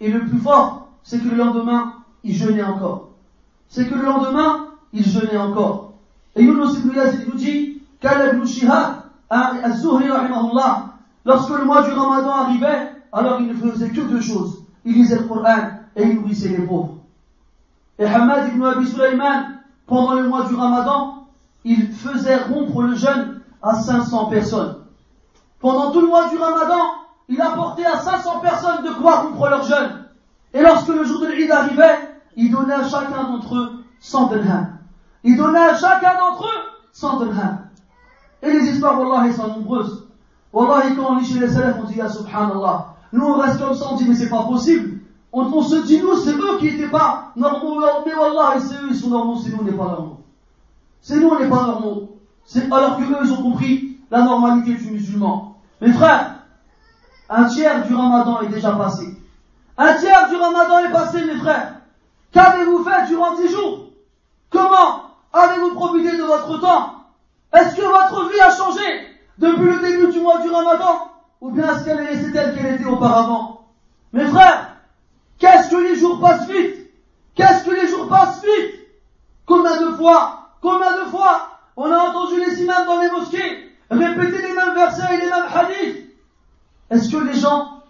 Et 0.00 0.10
le 0.10 0.26
plus 0.26 0.38
fort, 0.38 0.88
c'est 1.02 1.18
que 1.18 1.28
le 1.28 1.36
lendemain, 1.36 1.94
il 2.24 2.34
jeûnait 2.34 2.62
encore. 2.62 3.10
C'est 3.68 3.88
que 3.88 3.94
le 3.94 4.04
lendemain, 4.04 4.68
il 4.92 5.04
jeûnait 5.04 5.36
encore. 5.36 5.92
Et 6.34 6.42
Yunus 6.42 6.78
ibn 6.78 6.94
Yazid 6.94 7.28
nous 7.28 7.36
dit, 7.36 7.82
lorsque 11.24 11.50
le 11.50 11.64
mois 11.64 11.82
du 11.82 11.92
Ramadan 11.92 12.30
arrivait, 12.30 12.92
alors 13.12 13.40
il 13.40 13.48
ne 13.48 13.54
faisait 13.54 13.90
que 13.90 14.00
deux 14.00 14.20
choses. 14.20 14.64
Il 14.84 14.94
lisait 14.94 15.18
le 15.18 15.24
Coran 15.24 15.70
et 15.94 16.02
il 16.02 16.16
nourrissait 16.16 16.48
les 16.48 16.66
pauvres. 16.66 16.98
Et 17.98 18.06
Hamad 18.06 18.48
ibn 18.48 18.64
Abi 18.64 18.86
Sulaiman, 18.86 19.58
pendant 19.86 20.14
le 20.14 20.28
mois 20.28 20.44
du 20.44 20.54
Ramadan, 20.54 21.26
il 21.64 21.92
faisait 21.92 22.42
rompre 22.44 22.82
le 22.82 22.94
jeûne 22.94 23.40
à 23.62 23.74
500 23.74 24.26
personnes. 24.26 24.76
Pendant 25.60 25.92
tout 25.92 26.00
le 26.00 26.08
mois 26.08 26.28
du 26.28 26.36
Ramadan, 26.36 26.82
il 27.32 27.40
apportait 27.40 27.86
à 27.86 27.98
500 27.98 28.40
personnes 28.40 28.84
de 28.84 28.90
quoi 29.00 29.20
rompre 29.20 29.48
leur 29.48 29.64
jeûne. 29.64 30.04
Et 30.52 30.60
lorsque 30.60 30.88
le 30.88 31.02
jour 31.04 31.22
de 31.22 31.28
l'Eid 31.28 31.50
arrivait, 31.50 31.98
il 32.36 32.50
donnait 32.50 32.74
à 32.74 32.86
chacun 32.86 33.24
d'entre 33.24 33.56
eux 33.56 33.84
100 34.00 34.26
dirhams. 34.26 34.76
Il 35.24 35.38
donnait 35.38 35.58
à 35.58 35.74
chacun 35.74 36.12
d'entre 36.18 36.44
eux 36.44 36.60
100 36.92 37.20
dirhams. 37.20 37.58
Et 38.42 38.52
les 38.52 38.68
histoires, 38.68 39.00
Wallah, 39.00 39.32
sont 39.32 39.48
nombreuses. 39.48 40.06
Wallah, 40.52 40.82
quand 40.94 41.14
on 41.14 41.16
lit 41.16 41.24
chez 41.24 41.38
les 41.38 41.48
salafs, 41.48 41.78
on 41.82 41.84
dit, 41.84 42.02
ah, 42.02 42.10
subhanallah. 42.10 42.88
Nous, 43.14 43.24
on 43.24 43.38
reste 43.38 43.58
comme 43.58 43.74
ça, 43.74 43.86
on 43.90 43.96
dit, 43.96 44.04
mais 44.06 44.14
c'est 44.14 44.28
pas 44.28 44.42
possible. 44.42 44.98
On, 45.32 45.62
se 45.62 45.86
dit, 45.86 46.02
nous, 46.02 46.14
c'est 46.16 46.34
eux 46.34 46.58
qui 46.58 46.66
n'étaient 46.66 46.90
pas 46.90 47.32
normaux, 47.34 47.80
mais 48.04 48.14
Wallah, 48.14 48.60
c'est 48.60 48.74
eux, 48.74 48.88
ils 48.90 48.96
sont 48.96 49.08
normaux, 49.08 49.38
c'est 49.42 49.52
nous, 49.52 49.60
on 49.62 49.64
n'est 49.64 49.72
pas 49.72 49.86
normaux. 49.86 50.20
C'est 51.00 51.16
nous, 51.16 51.28
on 51.28 51.38
n'est 51.38 51.48
pas 51.48 51.66
normaux. 51.66 52.18
Alors 52.70 52.98
que 52.98 53.04
eux, 53.04 53.16
ils 53.24 53.32
ont 53.32 53.42
compris 53.42 53.96
la 54.10 54.22
normalité 54.22 54.74
du 54.74 54.90
musulman. 54.90 55.56
Mes 55.80 55.92
frères, 55.92 56.31
un 57.34 57.44
tiers 57.44 57.86
du 57.86 57.94
ramadan 57.94 58.42
est 58.42 58.48
déjà 58.48 58.72
passé. 58.72 59.06
Un 59.78 59.94
tiers 59.94 60.28
du 60.28 60.36
ramadan 60.36 60.80
est 60.80 60.92
passé, 60.92 61.24
mes 61.24 61.36
frères. 61.36 61.76
Qu'avez-vous 62.30 62.84
fait 62.84 63.06
durant 63.08 63.34
dix 63.36 63.48
jours? 63.48 63.88
Comment 64.50 65.04
avez-vous 65.32 65.74
profité 65.74 66.16
de 66.16 66.22
votre 66.22 66.60
temps? 66.60 66.94
Est-ce 67.54 67.74
que 67.74 67.82
votre 67.82 68.30
vie 68.30 68.40
a 68.40 68.54
changé 68.54 68.82
depuis 69.38 69.64
le 69.64 69.78
début 69.80 70.12
du 70.12 70.20
mois 70.20 70.40
du 70.40 70.50
ramadan? 70.50 71.10
Ou 71.40 71.50
bien 71.50 71.74
est-ce 71.74 71.84
qu'elle 71.84 72.00
est 72.00 72.06
restée 72.06 72.32
telle 72.32 72.54
qu'elle 72.54 72.74
était 72.74 72.84
auparavant? 72.84 73.66
Mes 74.12 74.26
frères, 74.26 74.76
qu'est-ce 75.38 75.70
que 75.70 75.76
les 75.76 75.96
jours 75.96 76.20
passent 76.20 76.48
vite? 76.48 76.90
Qu'est-ce 77.34 77.64
que 77.64 77.74
les 77.74 77.88
jours 77.88 78.08
passent 78.08 78.42
vite? 78.42 78.74
Combien 79.46 79.80
de 79.80 79.96
fois 79.96 80.50
Combien 80.60 81.02
de 81.02 81.10
fois 81.10 81.48
on 81.76 81.90
a 81.90 81.96
entendu 81.96 82.38
les 82.44 82.62
imams 82.62 82.86
dans 82.86 83.00
les 83.00 83.10
mosquées 83.10 83.70
répéter 83.90 84.42
les 84.42 84.52
mêmes 84.52 84.74
versets 84.74 85.14
et 85.14 85.16
les 85.16 85.30
mêmes 85.30 85.48
hadiths? 85.52 86.01
Est-ce 86.92 87.08
que 87.08 87.24
les 87.24 87.32
gens 87.32 87.80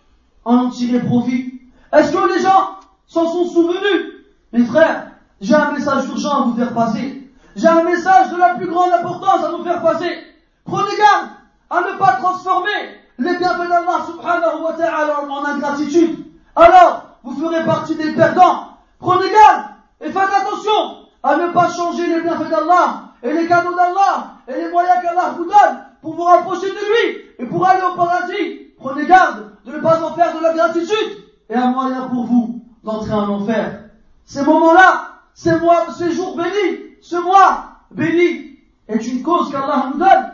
en 0.44 0.66
ont 0.66 0.70
tiré 0.70 1.00
profit? 1.00 1.60
Est-ce 1.92 2.12
que 2.12 2.34
les 2.34 2.40
gens 2.40 2.76
s'en 3.08 3.26
sont 3.26 3.46
souvenus? 3.46 4.12
Mes 4.52 4.64
frères, 4.64 5.08
j'ai 5.40 5.56
un 5.56 5.72
message 5.72 6.06
urgent 6.08 6.30
à 6.30 6.44
vous 6.44 6.54
faire 6.54 6.72
passer. 6.72 7.28
J'ai 7.56 7.66
un 7.66 7.82
message 7.82 8.30
de 8.30 8.36
la 8.36 8.54
plus 8.54 8.68
grande 8.68 8.92
importance 8.92 9.42
à 9.44 9.50
vous 9.50 9.64
faire 9.64 9.82
passer. 9.82 10.22
Prenez 10.64 10.96
garde 10.96 11.30
à 11.68 11.80
ne 11.80 11.98
pas 11.98 12.12
transformer 12.12 12.70
les 13.18 13.36
bienfaits 13.38 13.68
d'Allah 13.68 14.06
subhanahu 14.06 14.62
wa 14.62 14.72
ta'ala 14.74 15.24
en 15.28 15.44
ingratitude. 15.46 16.24
Alors, 16.54 17.02
vous 17.24 17.34
ferez 17.40 17.64
partie 17.64 17.96
des 17.96 18.12
perdants. 18.12 18.68
Prenez 19.00 19.30
garde 19.30 19.64
et 20.00 20.12
faites 20.12 20.16
attention 20.16 21.08
à 21.24 21.36
ne 21.38 21.48
pas 21.48 21.68
changer 21.72 22.06
les 22.06 22.20
bienfaits 22.20 22.50
d'Allah 22.50 23.02
et 23.24 23.32
les 23.32 23.48
cadeaux 23.48 23.74
d'Allah 23.74 24.34
et 24.46 24.54
les 24.54 24.70
moyens 24.70 24.98
qu'Allah 25.02 25.34
vous 25.36 25.44
donne 25.44 25.86
pour 26.00 26.14
vous 26.14 26.22
rapprocher 26.22 26.68
de 26.68 26.74
lui 26.74 27.22
et 27.40 27.46
pour 27.46 27.66
aller 27.66 27.82
au 27.82 27.96
paradis. 27.96 28.61
Prenez 28.82 29.06
garde 29.06 29.44
de 29.64 29.70
ne 29.70 29.78
pas 29.78 30.02
en 30.04 30.12
faire 30.14 30.36
de 30.36 30.42
la 30.42 30.54
gratitude 30.54 31.22
et 31.48 31.54
un 31.54 31.70
moyen 31.70 32.08
pour 32.08 32.24
vous 32.26 32.60
d'entrer 32.82 33.12
en 33.12 33.28
enfer. 33.28 33.84
Ces 34.24 34.42
moments-là, 34.44 35.20
ces 35.34 35.56
mois, 35.60 35.86
ces 35.96 36.10
jours 36.10 36.36
bénis, 36.36 36.80
ce 37.00 37.14
mois 37.16 37.76
béni 37.92 38.58
est 38.88 39.06
une 39.06 39.22
cause 39.22 39.52
qu'Allah 39.52 39.90
nous 39.92 40.00
donne 40.00 40.32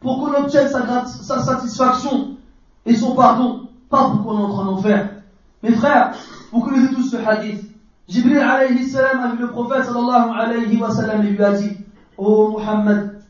pour 0.00 0.18
qu'on 0.18 0.32
obtienne 0.34 0.68
sa, 0.68 1.04
sa 1.04 1.42
satisfaction 1.42 2.36
et 2.86 2.94
son 2.94 3.14
pardon, 3.14 3.68
pas 3.90 4.08
pour 4.08 4.24
qu'on 4.24 4.38
entre 4.38 4.60
en 4.60 4.68
enfer. 4.68 5.10
Mes 5.62 5.72
frères, 5.72 6.14
vous 6.52 6.60
connaissez 6.62 6.94
tous 6.94 7.10
ce 7.10 7.16
hadith. 7.16 7.62
Jibril 8.08 8.38
alayhi 8.38 8.88
salam 8.88 9.20
a 9.22 9.28
vu 9.32 9.42
le 9.42 9.50
prophète 9.50 9.84
sallallahu 9.84 10.30
alayhi 10.40 10.80
wa 10.80 10.90
sallam 10.90 11.20
lui 11.20 11.42
a 11.44 11.52
dit, 11.52 11.76
Ô 12.16 12.48
Muhammad, 12.52 13.20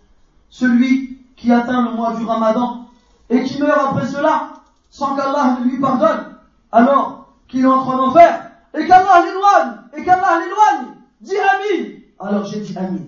celui 0.48 1.18
qui 1.36 1.52
atteint 1.52 1.90
le 1.90 1.96
mois 1.96 2.14
du 2.14 2.24
ramadan 2.24 2.86
et 3.28 3.42
qui 3.42 3.60
meurt 3.60 3.80
après 3.90 4.06
cela 4.06 4.59
sans 4.90 5.16
qu'Allah 5.16 5.58
ne 5.60 5.70
lui 5.70 5.80
pardonne, 5.80 6.36
alors 6.72 7.32
qu'il 7.48 7.66
entre 7.66 7.88
en 7.88 8.08
enfer 8.08 8.50
et 8.74 8.86
qu'Allah 8.86 9.24
l'éloigne, 9.24 9.76
et 9.96 10.04
qu'Allah 10.04 10.40
l'éloigne, 10.40 10.94
dis 11.20 11.36
Amin. 11.36 11.88
Alors 12.18 12.44
j'ai 12.44 12.60
dit 12.60 12.76
Amin. 12.76 12.98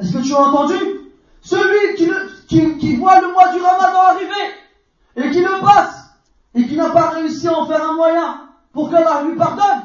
Est-ce 0.00 0.16
que 0.16 0.22
tu 0.22 0.34
as 0.34 0.40
entendu? 0.40 0.74
Celui 1.42 1.96
qui, 1.96 2.96
voit 2.96 3.20
le 3.20 3.32
mois 3.32 3.52
du 3.52 3.60
ramadan 3.60 3.98
arriver 4.10 4.54
et 5.16 5.30
qui 5.30 5.40
le 5.40 5.60
passe 5.60 6.14
et 6.54 6.66
qui 6.66 6.76
n'a 6.76 6.90
pas 6.90 7.10
réussi 7.10 7.48
à 7.48 7.58
en 7.58 7.66
faire 7.66 7.82
un 7.82 7.94
moyen 7.94 8.48
pour 8.72 8.90
qu'Allah 8.90 9.22
lui 9.24 9.36
pardonne, 9.36 9.82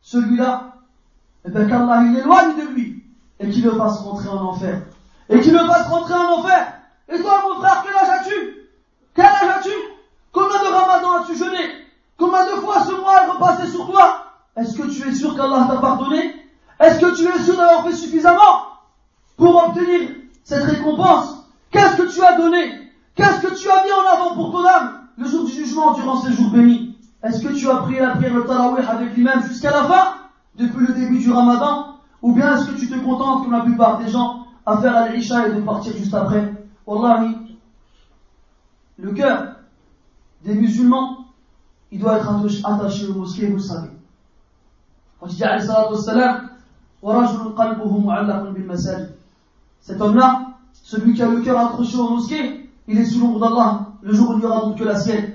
celui-là, 0.00 0.72
eh 1.44 1.50
bien 1.50 1.66
qu'Allah 1.66 2.02
il 2.06 2.18
éloigne 2.18 2.56
de 2.56 2.72
lui 2.72 3.04
et 3.38 3.50
qu'il 3.50 3.64
le 3.64 3.72
fasse 3.72 4.00
rentrer 4.00 4.28
en 4.28 4.42
enfer. 4.42 4.82
Et 5.28 5.40
qu'il 5.40 5.52
le 5.52 5.60
fasse 5.60 5.88
rentrer 5.88 6.14
en 6.14 6.38
enfer. 6.38 6.72
Et 7.08 7.18
toi, 7.20 7.42
mon 7.48 7.60
frère, 7.60 7.84
quel 7.84 7.94
âge 7.94 8.20
as-tu? 8.20 8.68
Quel 9.14 9.24
âge 9.24 9.56
as-tu? 9.58 9.91
Combien 10.32 10.62
de 10.62 10.74
ramadan 10.74 11.12
as-tu 11.20 11.36
jeûné? 11.36 11.58
Combien 12.16 12.46
de 12.46 12.60
fois 12.60 12.82
ce 12.84 12.92
mois 12.92 13.22
est 13.22 13.30
repassé 13.30 13.70
sur 13.70 13.86
toi? 13.90 14.24
Est-ce 14.56 14.76
que 14.76 14.88
tu 14.88 15.06
es 15.06 15.14
sûr 15.14 15.36
qu'Allah 15.36 15.66
t'a 15.68 15.76
pardonné? 15.76 16.34
Est-ce 16.80 16.98
que 16.98 17.14
tu 17.16 17.28
es 17.28 17.42
sûr 17.42 17.56
d'avoir 17.56 17.84
fait 17.84 17.92
suffisamment 17.92 18.64
pour 19.36 19.62
obtenir 19.62 20.08
cette 20.42 20.64
récompense? 20.64 21.46
Qu'est-ce 21.70 21.96
que 21.96 22.12
tu 22.12 22.22
as 22.24 22.36
donné? 22.36 22.90
Qu'est-ce 23.14 23.40
que 23.46 23.54
tu 23.54 23.68
as 23.70 23.84
mis 23.84 23.92
en 23.92 24.10
avant 24.10 24.34
pour 24.34 24.52
ton 24.52 24.64
âme? 24.66 25.08
Le 25.18 25.28
jour 25.28 25.44
du 25.44 25.52
jugement 25.52 25.92
durant 25.92 26.20
ces 26.22 26.32
jours 26.32 26.50
bénis 26.50 26.96
Est-ce 27.22 27.46
que 27.46 27.52
tu 27.52 27.68
as 27.68 27.76
prié 27.76 28.00
la 28.00 28.16
prière 28.16 28.34
de 28.34 28.40
Tarawih 28.40 28.84
avec 28.86 29.14
lui-même 29.14 29.42
jusqu'à 29.42 29.70
la 29.70 29.84
fin, 29.84 30.14
depuis 30.54 30.86
le 30.86 30.94
début 30.94 31.18
du 31.18 31.30
ramadan? 31.30 31.96
Ou 32.22 32.32
bien 32.32 32.56
est-ce 32.56 32.66
que 32.66 32.78
tu 32.78 32.88
te 32.88 32.98
contentes, 32.98 33.44
comme 33.44 33.52
la 33.52 33.60
plupart 33.60 33.98
des 33.98 34.10
gens, 34.10 34.46
à 34.64 34.78
faire 34.78 34.96
al-Isha 34.96 35.48
et 35.48 35.52
de 35.52 35.60
partir 35.60 35.94
juste 35.96 36.14
après? 36.14 36.52
Wallahi, 36.86 37.36
le 38.98 39.12
cœur 39.12 39.56
des 40.44 40.54
musulmans, 40.54 41.26
il 41.90 41.98
doit 42.00 42.18
être 42.18 42.30
attaché 42.64 43.06
au 43.06 43.14
mosquée, 43.14 43.46
vous 43.46 43.56
le 43.56 43.62
savez. 43.62 43.90
Cet 49.80 50.00
homme-là, 50.00 50.46
celui 50.72 51.14
qui 51.14 51.22
a 51.22 51.28
le 51.28 51.40
cœur 51.42 51.58
accroché 51.58 51.96
au 51.96 52.08
mosquée, 52.10 52.70
il 52.88 52.98
est 52.98 53.04
sous 53.04 53.20
l'ombre 53.20 53.40
d'Allah, 53.40 53.86
le 54.02 54.12
jour 54.12 54.30
où 54.30 54.32
il 54.34 54.38
n'y 54.38 54.44
aura 54.44 54.60
donc 54.62 54.78
que 54.78 54.84
la 54.84 54.98
sienne. 54.98 55.32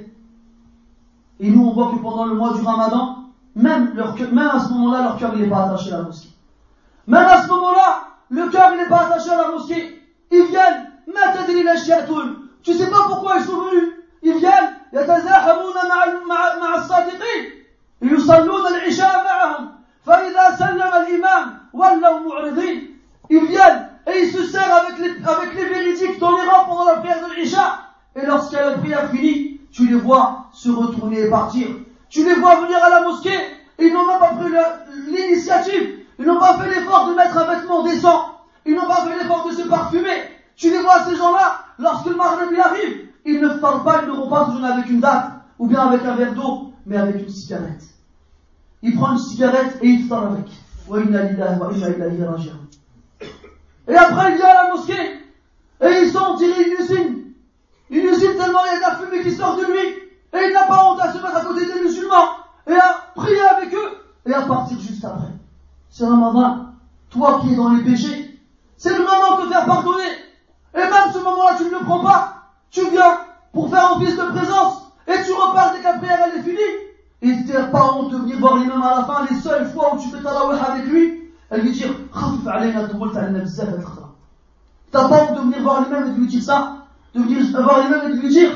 Et 1.39 1.49
nous, 1.49 1.65
on 1.67 1.73
voit 1.73 1.91
que 1.91 1.97
pendant 2.01 2.25
le 2.25 2.35
mois 2.35 2.53
du 2.53 2.61
ramadan, 2.61 3.25
même, 3.55 3.93
leur 3.95 4.15
même 4.15 4.39
à 4.39 4.59
ce 4.59 4.69
moment-là, 4.69 5.03
leur 5.03 5.17
cœur 5.17 5.35
n'est 5.35 5.49
pas 5.49 5.65
attaché 5.65 5.91
à 5.93 5.97
la 5.97 6.03
mosquée. 6.03 6.29
Même 7.07 7.25
à 7.25 7.43
ce 7.43 7.47
moment-là, 7.47 8.07
le 8.29 8.49
cœur 8.49 8.75
n'est 8.75 8.89
pas 8.89 9.07
attaché 9.07 9.29
à 9.29 9.37
la 9.37 9.51
mosquée. 9.51 10.01
Ils 10.31 10.47
viennent, 10.47 10.91
tu 12.63 12.73
sais 12.73 12.89
pas 12.89 13.03
pourquoi 13.07 13.37
ils 13.37 13.45
sont 13.45 13.61
venus 13.61 13.86
Ils 15.06 15.06
viennent, 15.06 15.06
يتزاحمون 15.06 15.74
مع 15.88 16.06
مع 16.26 16.56
مع 16.60 16.76
الصادقين 16.76 17.64
يصلون 18.02 18.66
العشاء 18.66 19.24
معهم 19.24 19.70
فإذا 20.06 20.56
سلم 20.58 20.82
الإمام 20.82 21.58
ولوا 21.72 22.18
معرضين 22.18 22.92
ils 23.30 23.46
viennent 23.46 23.88
et 24.06 24.24
ils 24.24 24.30
se 24.30 24.42
serrent 24.44 24.74
avec 24.74 24.98
les, 24.98 25.10
avec 25.24 25.54
les 25.54 25.64
véridiques 25.64 26.18
dans 26.18 26.36
les 26.36 26.42
rangs 26.42 26.64
pendant 26.66 26.84
la 26.84 26.96
prière 26.96 27.26
de 27.26 27.34
l'Isha. 27.34 27.78
Et 28.16 28.26
lorsqu'il 28.26 28.58
la 28.58 28.72
prière 28.72 29.10
finie, 29.10 29.60
tu 29.72 29.86
les 29.86 29.94
vois 29.94 30.46
se 30.52 30.70
retourner 30.70 31.20
et 31.20 31.30
partir. 31.30 31.68
Tu 32.10 32.24
les 32.24 32.34
vois 32.34 32.56
venir 32.60 32.82
à 32.84 32.90
la 32.90 33.00
mosquée, 33.02 33.38
et 33.78 33.86
ils 33.86 33.92
n'ont 33.92 34.06
même 34.06 34.18
pas 34.18 34.34
pris 34.34 34.52
l'initiative. 35.06 36.00
Ils 36.18 36.26
n'ont 36.26 36.38
pas 36.38 36.58
fait 36.58 36.68
l'effort 36.68 37.08
de 37.08 37.14
mettre 37.14 37.38
un 37.38 37.44
vêtement 37.44 37.82
décent. 37.84 38.38
Ils 38.66 38.74
n'ont 38.74 38.86
pas 38.86 39.06
fait 39.06 39.16
l'effort 39.16 39.48
de 39.48 39.54
se 39.54 39.66
parfumer. 39.66 40.30
Tu 40.56 40.70
les 40.70 40.78
vois, 40.78 41.04
ces 41.08 41.16
gens-là, 41.16 41.64
lorsque 41.78 42.06
le 42.06 42.16
Maghreb 42.16 42.52
arrive, 42.58 43.05
ils 43.27 43.41
ne 43.41 43.49
parlent 43.59 43.83
pas, 43.83 44.03
ils 44.03 44.09
ne 44.09 44.29
pas 44.29 44.45
toujours 44.45 44.65
avec 44.65 44.89
une 44.89 45.01
date, 45.01 45.33
ou 45.59 45.67
bien 45.67 45.81
avec 45.81 46.03
un 46.05 46.15
verre 46.15 46.33
d'eau, 46.33 46.71
mais 46.85 46.95
avec 46.97 47.21
une 47.21 47.29
cigarette. 47.29 47.83
Ils 48.81 48.95
prennent 48.95 49.13
une 49.13 49.19
cigarette 49.19 49.77
et 49.81 49.87
ils 49.87 50.07
parlent 50.07 50.33
avec. 50.33 50.49
Et 53.87 53.95
après, 53.95 54.31
il 54.31 54.37
vient 54.37 54.45
à 54.45 54.63
la 54.63 54.73
mosquée, 54.73 55.19
et 55.81 56.01
ils 56.03 56.09
sont 56.09 56.37
tirés 56.37 56.69
une 56.69 56.83
usine. 56.83 57.23
Une 57.89 58.05
usine 58.05 58.37
tellement 58.37 58.59
il 58.65 58.71
y 58.71 58.75
a 58.75 58.77
de 58.77 58.81
la 58.81 58.95
fumée 58.95 59.21
qui 59.23 59.31
sort 59.35 59.57
de 59.57 59.65
lui, 59.65 59.87
et 60.33 60.47
il 60.47 60.53
n'a 60.53 60.63
pas 60.63 60.85
honte 60.85 61.01
à 61.01 61.11
se 61.11 61.17
mettre 61.17 61.35
à 61.35 61.41
côté 61.41 61.65
des 61.65 61.81
musulmans, 61.81 62.37
et 62.65 62.75
à 62.75 63.11
prier 63.13 63.41
avec 63.41 63.73
eux, 63.73 63.97
et 64.25 64.33
à 64.33 64.43
partir 64.43 64.79
juste 64.79 65.03
après. 65.03 65.33
C'est 65.89 66.05
Ramadan, 66.05 66.67
toi 67.09 67.41
qui 67.41 67.51
es 67.51 67.55
dans 67.57 67.73
les 67.73 67.83
péchés, 67.83 68.39
c'est 68.77 68.97
le 68.97 69.03
moment 69.03 69.41
de 69.41 69.47
te 69.47 69.51
faire 69.51 69.65
pardonner. 69.65 70.03
Et 70.73 70.77
même 70.77 71.11
ce 71.11 71.19
moment-là, 71.19 71.55
tu 71.57 71.65
ne 71.65 71.71
le 71.71 71.83
prends 71.83 72.03
pas. 72.03 72.36
Tu 72.71 72.89
viens 72.89 73.19
pour 73.53 73.69
faire 73.69 73.93
office 73.95 74.15
de 74.15 74.23
présence 74.23 74.91
et 75.07 75.23
tu 75.25 75.31
repars 75.31 75.73
dès 75.73 75.79
que 75.79 75.83
la 75.83 76.27
elle 76.27 76.39
est 76.39 76.43
finie. 76.43 76.87
Il 77.21 77.45
ne 77.45 77.51
t'a 77.51 77.63
pas 77.63 77.93
honte 77.93 78.11
de 78.11 78.17
venir 78.17 78.37
voir 78.39 78.57
l'imam 78.57 78.83
à 78.83 78.99
la 78.99 79.05
fin, 79.05 79.25
les 79.29 79.39
seules 79.39 79.67
fois 79.71 79.95
où 79.95 79.99
tu 79.99 80.09
fais 80.09 80.21
ta 80.21 80.31
talawih 80.31 80.59
avec 80.59 80.85
lui, 80.85 81.31
elle 81.49 81.61
lui 81.61 81.71
dire 81.71 81.89
Khafif 82.13 82.45
alayna 82.45 82.85
alayna 82.85 83.39
bzaf 83.39 83.69
al 83.69 83.83
T'as 84.91 85.09
pas 85.09 85.23
honte 85.23 85.35
de 85.35 85.41
venir 85.41 85.61
voir 85.61 85.81
l'imam 85.81 86.05
et 86.05 86.09
de 86.11 86.15
lui 86.15 86.27
dire 86.27 86.43
ça? 86.43 86.73
De 87.15 87.21
venir 87.21 87.43
voir 87.63 87.79
l'imam 87.83 88.01
et 88.05 88.15
de 88.15 88.21
lui 88.21 88.29
dire 88.29 88.51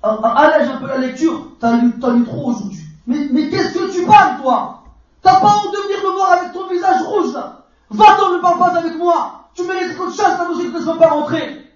Allège 0.00 0.68
un 0.68 0.78
peu 0.78 0.86
la 0.88 0.98
lecture, 0.98 1.46
t'as 1.60 1.76
lu, 1.76 1.98
trop 2.00 2.50
aujourd'hui. 2.50 2.80
Mais, 3.06 3.48
qu'est-ce 3.50 3.74
que 3.74 3.92
tu 3.92 4.06
parles 4.06 4.40
toi? 4.40 4.82
T'as 5.22 5.40
pas 5.40 5.54
honte 5.56 5.72
de 5.72 5.82
venir 5.82 6.10
me 6.10 6.16
voir 6.16 6.32
avec 6.32 6.52
ton 6.52 6.66
visage 6.68 7.02
rouge 7.02 7.34
là? 7.34 7.64
Va-t'en, 7.90 8.32
ne 8.32 8.38
parle 8.38 8.58
pas 8.58 8.78
avec 8.78 8.96
moi. 8.96 9.48
Tu 9.54 9.62
mérites 9.64 9.88
quelque 9.88 10.04
chose, 10.04 10.16
ta 10.16 10.48
logique 10.48 10.72
ne 10.72 10.80
soit 10.80 10.98
pas 10.98 11.08
rentrer 11.08 11.69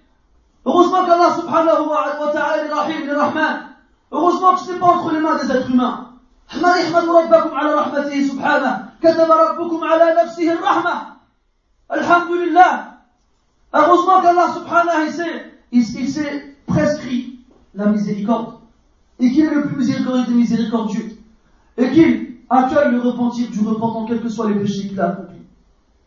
Heureusement 0.64 1.04
qu'Allah 1.06 1.36
subhanahu 1.36 1.88
wa 1.88 2.32
ta'ala 2.32 2.64
est 2.64 2.72
rahim, 2.72 2.96
il 3.02 3.08
est 3.08 3.14
rahman 3.14 3.60
Heureusement 4.12 4.54
que 4.54 4.60
c'est 4.60 4.78
pas 4.78 4.86
entre 4.86 5.12
les 5.12 5.20
mains 5.20 5.36
des 5.36 5.50
êtres 5.50 5.70
humains 5.70 6.10
احمدوا 6.50 7.20
ربكم 7.20 7.54
على 7.54 7.74
رحمته 7.74 8.28
سبحانه 8.28 8.88
كتب 9.02 9.30
ربكم 9.30 9.84
على 9.84 10.16
نفسه 10.22 10.52
الرحمة 10.52 10.94
الحمد 11.92 12.30
لله 12.30 12.70
heureusement 13.72 14.20
qu'Allah 14.20 14.48
subhanahu 14.54 15.06
il 15.72 15.84
s'est 15.84 16.56
prescrit 16.66 17.38
la 17.74 17.86
miséricorde 17.86 18.54
et 19.20 19.30
qu'il 19.30 19.44
est 19.44 19.54
le 19.54 19.66
plus 19.68 19.76
miséricordieux 19.76 20.26
des 20.26 20.34
miséricordieux 20.34 21.08
et 21.76 21.90
qu'il 21.92 22.36
accueille 22.50 22.90
le 22.90 23.00
repentir 23.00 23.48
du 23.50 23.60
repentant 23.60 24.06
quels 24.06 24.20
que 24.20 24.28
soient 24.28 24.48
les 24.50 24.58
péchés 24.58 24.88
qu'il 24.88 25.00
a 25.00 25.10
accomplis 25.10 25.46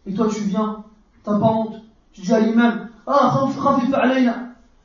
et 0.06 0.14
toi 0.14 0.28
tu 0.28 0.42
viens 0.42 0.84
t'as 1.24 1.40
pas 1.40 1.46
honte 1.46 1.76
tu 2.12 2.22
dis 2.22 2.34
à 2.34 2.42
l'imam 2.42 2.90
ah 3.08 3.34
khafif 3.64 3.94
alayna 3.94 4.36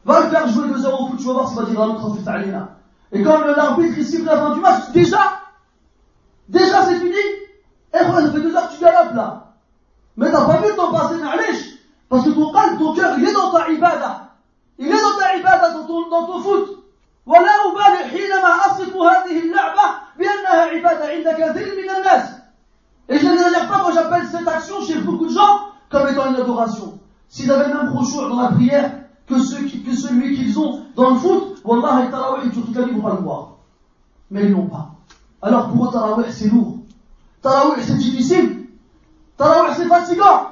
va 0.05 0.21
le 0.21 0.29
faire 0.29 0.49
jouer 0.49 0.69
2 0.69 0.87
heures 0.87 1.01
au 1.01 1.09
foot 1.09 1.19
tu 1.19 1.27
vas 1.27 1.33
voir 1.33 1.49
ce 1.49 1.57
va 1.57 1.65
dire 1.65 1.81
à 1.81 1.87
l'autre 1.87 2.09
khafif 2.09 2.29
alayna 2.29 2.69
et 3.13 3.23
quand 3.23 3.39
l'arbitre 3.39 3.95
il 3.99 4.07
siffle 4.07 4.27
la 4.27 4.37
fin 4.37 4.55
du 4.55 4.61
match 4.61 4.91
déjà 4.93 5.39
Déjà, 6.49 6.87
c'est 6.87 6.97
fini. 6.97 7.11
Et 7.11 7.95
eh, 7.95 7.99
ça 7.99 8.33
fait 8.33 8.41
deux 8.41 8.57
heures 8.57 8.69
que 8.69 8.75
tu 8.75 8.81
galopes 8.81 9.15
là. 9.15 9.53
Mais 10.17 10.31
t'as 10.31 10.45
pas 10.45 10.61
vu 10.61 10.69
le 10.69 10.77
temps 10.77 10.93
passer, 10.93 11.17
معليش. 11.17 11.79
Parce 12.09 12.25
que 12.25 12.31
ton 12.31 12.53
calme, 12.53 12.79
ton 12.79 12.95
cœur, 12.95 13.19
il 13.19 13.29
est 13.29 13.33
dans 13.33 13.53
ta 13.53 13.71
ibada. 13.71 14.31
Il 14.79 14.89
est 14.89 15.01
dans 15.01 15.19
ta 15.19 15.37
ibada, 15.37 15.71
dans 15.73 15.87
ton, 15.87 16.09
dans 16.09 16.27
ton 16.27 16.41
foot. 16.41 16.85
ولا 17.27 17.51
أبالي 17.67 18.09
حينما 18.09 18.67
أصف 18.67 18.97
هذه 18.97 19.41
اللعبة 19.41 19.83
بأنها 20.19 20.63
عبادة 20.65 21.05
عند 21.05 21.29
كثير 21.29 21.75
من 21.77 21.91
الناس. 21.91 22.29
Et 23.11 23.19
je 23.19 23.27
ne 23.27 23.37
dire 23.37 23.69
pas 23.69 23.81
quand 23.81 23.93
j'appelle 23.93 24.27
cette 24.27 24.49
action 24.49 24.81
chez 24.81 24.99
beaucoup 25.01 25.27
de 25.27 25.33
gens 25.33 25.61
comme 25.91 26.09
étant 26.09 26.31
une 26.31 26.37
adoration. 26.37 26.99
S'ils 27.29 27.51
avaient 27.51 27.69
le 27.69 27.75
même 27.75 27.93
prochain 27.93 28.29
dans 28.29 28.41
la 28.41 28.49
prière 28.49 28.93
que, 29.28 29.40
ceux 29.40 29.64
que 29.64 29.96
celui 29.96 30.36
qu'ils 30.36 30.60
ont 30.60 30.82
dans 30.96 31.12
le 31.12 31.16
foot, 31.16 31.62
Wallah 31.64 32.06
et 32.06 32.12
Tarawih, 32.12 32.52
toute 32.52 32.76
la 32.76 32.82
ils 32.84 32.94
vont 32.96 33.02
pas 33.02 33.16
le 33.16 33.22
voir. 33.22 33.58
Mais 34.32 34.46
ils 34.46 34.52
l'ont 34.52 34.68
pas. 34.68 34.92
Alors 35.42 35.70
pour 35.70 35.88
eux, 35.88 35.92
Tarawih, 35.92 36.32
c'est 36.32 36.50
lourd. 36.50 36.80
Tarawih, 37.42 37.84
c'est 37.84 37.98
difficile. 37.98 38.68
Tarawih, 39.38 39.74
c'est 39.76 39.88
fatigant. 39.88 40.50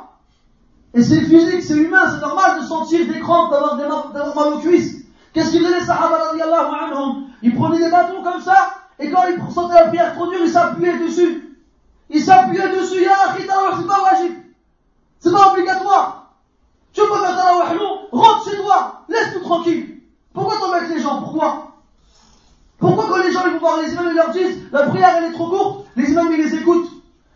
Et 0.94 1.04
c'est 1.04 1.22
physique, 1.22 1.64
c'est 1.64 1.78
humain, 1.78 2.12
c'est 2.12 2.20
normal 2.20 2.62
de 2.62 2.66
sentir 2.66 3.08
des 3.08 3.20
crampes, 3.20 3.52
d'avoir 3.52 4.36
mal 4.36 4.54
aux 4.54 4.60
cuisses. 4.60 5.06
Qu'est-ce 5.34 5.52
qu'ils 5.52 5.64
faisaient 5.64 5.80
les 5.80 5.86
Sahaba 5.86 6.34
anhum? 6.34 7.28
Ils 7.42 7.56
prenaient 7.56 7.80
des 7.80 7.90
bâtons 7.90 8.22
comme 8.22 8.42
ça, 8.42 8.76
et 9.00 9.10
quand 9.10 9.24
ils 9.30 9.54
sentaient 9.54 9.76
la 9.76 9.88
prière 9.88 10.14
trop 10.14 10.30
dure, 10.30 10.42
ils 10.44 10.50
s'appuyaient 10.50 11.00
dessus. 11.00 11.58
Ils 12.10 12.22
s'appuyaient 12.22 12.78
dessus, 12.78 13.04
ya 13.04 13.14
akhi, 13.30 13.44
c'est 13.44 13.48
pas 13.48 14.04
wajib. 14.04 14.34
C'est 15.20 15.32
pas 15.32 15.52
obligatoire. 15.52 16.34
Tu 16.94 17.02
peux 17.02 17.08
faire 17.08 17.36
tarawih 17.38 17.80
long, 17.80 18.00
rentre 18.12 18.50
chez 18.50 18.58
toi, 18.58 19.04
laisse-nous 19.08 19.44
tranquille. 19.44 20.02
Pourquoi 20.34 20.58
t'embêtes 20.60 20.90
les 20.90 21.02
gens 21.02 21.22
Pourquoi 21.22 21.72
Pourquoi 22.80 23.06
quand 23.08 23.24
les 23.24 23.32
gens 23.32 23.46
ils 23.48 23.54
vont 23.54 23.60
voir 23.60 23.82
les 23.82 23.94
imams, 23.94 24.08
ils 24.10 24.16
leur 24.16 24.32
disent, 24.32 24.58
la 24.72 24.84
prière 24.84 25.16
elle 25.18 25.26
est 25.26 25.34
trop 25.34 25.48
courte, 25.48 25.86
les 25.96 26.12
imams 26.12 26.32
ils 26.34 26.44
les 26.44 26.56
écoutent. 26.56 26.90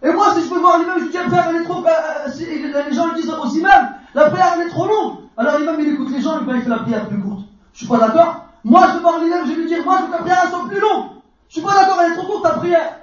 Et 0.03 0.11
moi, 0.11 0.33
si 0.35 0.43
je 0.43 0.49
peux 0.49 0.59
voir 0.59 0.77
l'imam, 0.79 0.97
je 0.99 1.05
dis, 1.05 1.13
la 1.13 1.23
prière 1.23 1.47
elle 1.49 1.61
est 1.61 1.63
trop, 1.63 1.83
euh, 1.85 1.89
euh, 2.27 2.83
les 2.89 2.93
gens 2.93 3.07
ils 3.15 3.21
disent 3.21 3.29
aux 3.29 3.49
imams, 3.49 3.95
la 4.13 4.29
prière 4.29 4.53
elle 4.55 4.67
est 4.67 4.69
trop 4.69 4.87
longue. 4.87 5.17
Alors 5.37 5.57
l'imam 5.57 5.77
il 5.79 5.93
écoute 5.93 6.09
les 6.11 6.21
gens, 6.21 6.39
et 6.39 6.43
ben, 6.43 6.57
il 6.57 6.61
fait 6.61 6.69
la 6.69 6.79
prière 6.79 7.07
plus 7.07 7.21
courte. 7.21 7.45
Je 7.73 7.74
suis 7.85 7.97
pas 7.99 8.07
d'accord. 8.07 8.45
Moi, 8.63 8.87
je 8.87 8.93
veux 8.95 9.01
voir 9.01 9.19
l'imam, 9.19 9.41
je 9.45 9.51
vais 9.51 9.61
lui 9.61 9.67
dire, 9.67 9.83
moi, 9.85 9.97
je 9.97 10.01
veux 10.03 10.07
que 10.07 10.13
la 10.13 10.19
prière 10.19 10.49
soit 10.49 10.67
plus 10.67 10.79
longue. 10.79 11.05
Je 11.47 11.53
suis 11.53 11.61
pas 11.61 11.75
d'accord, 11.75 12.01
elle 12.01 12.11
est 12.11 12.15
trop 12.15 12.27
courte 12.27 12.43
ta 12.43 12.57
prière. 12.57 12.97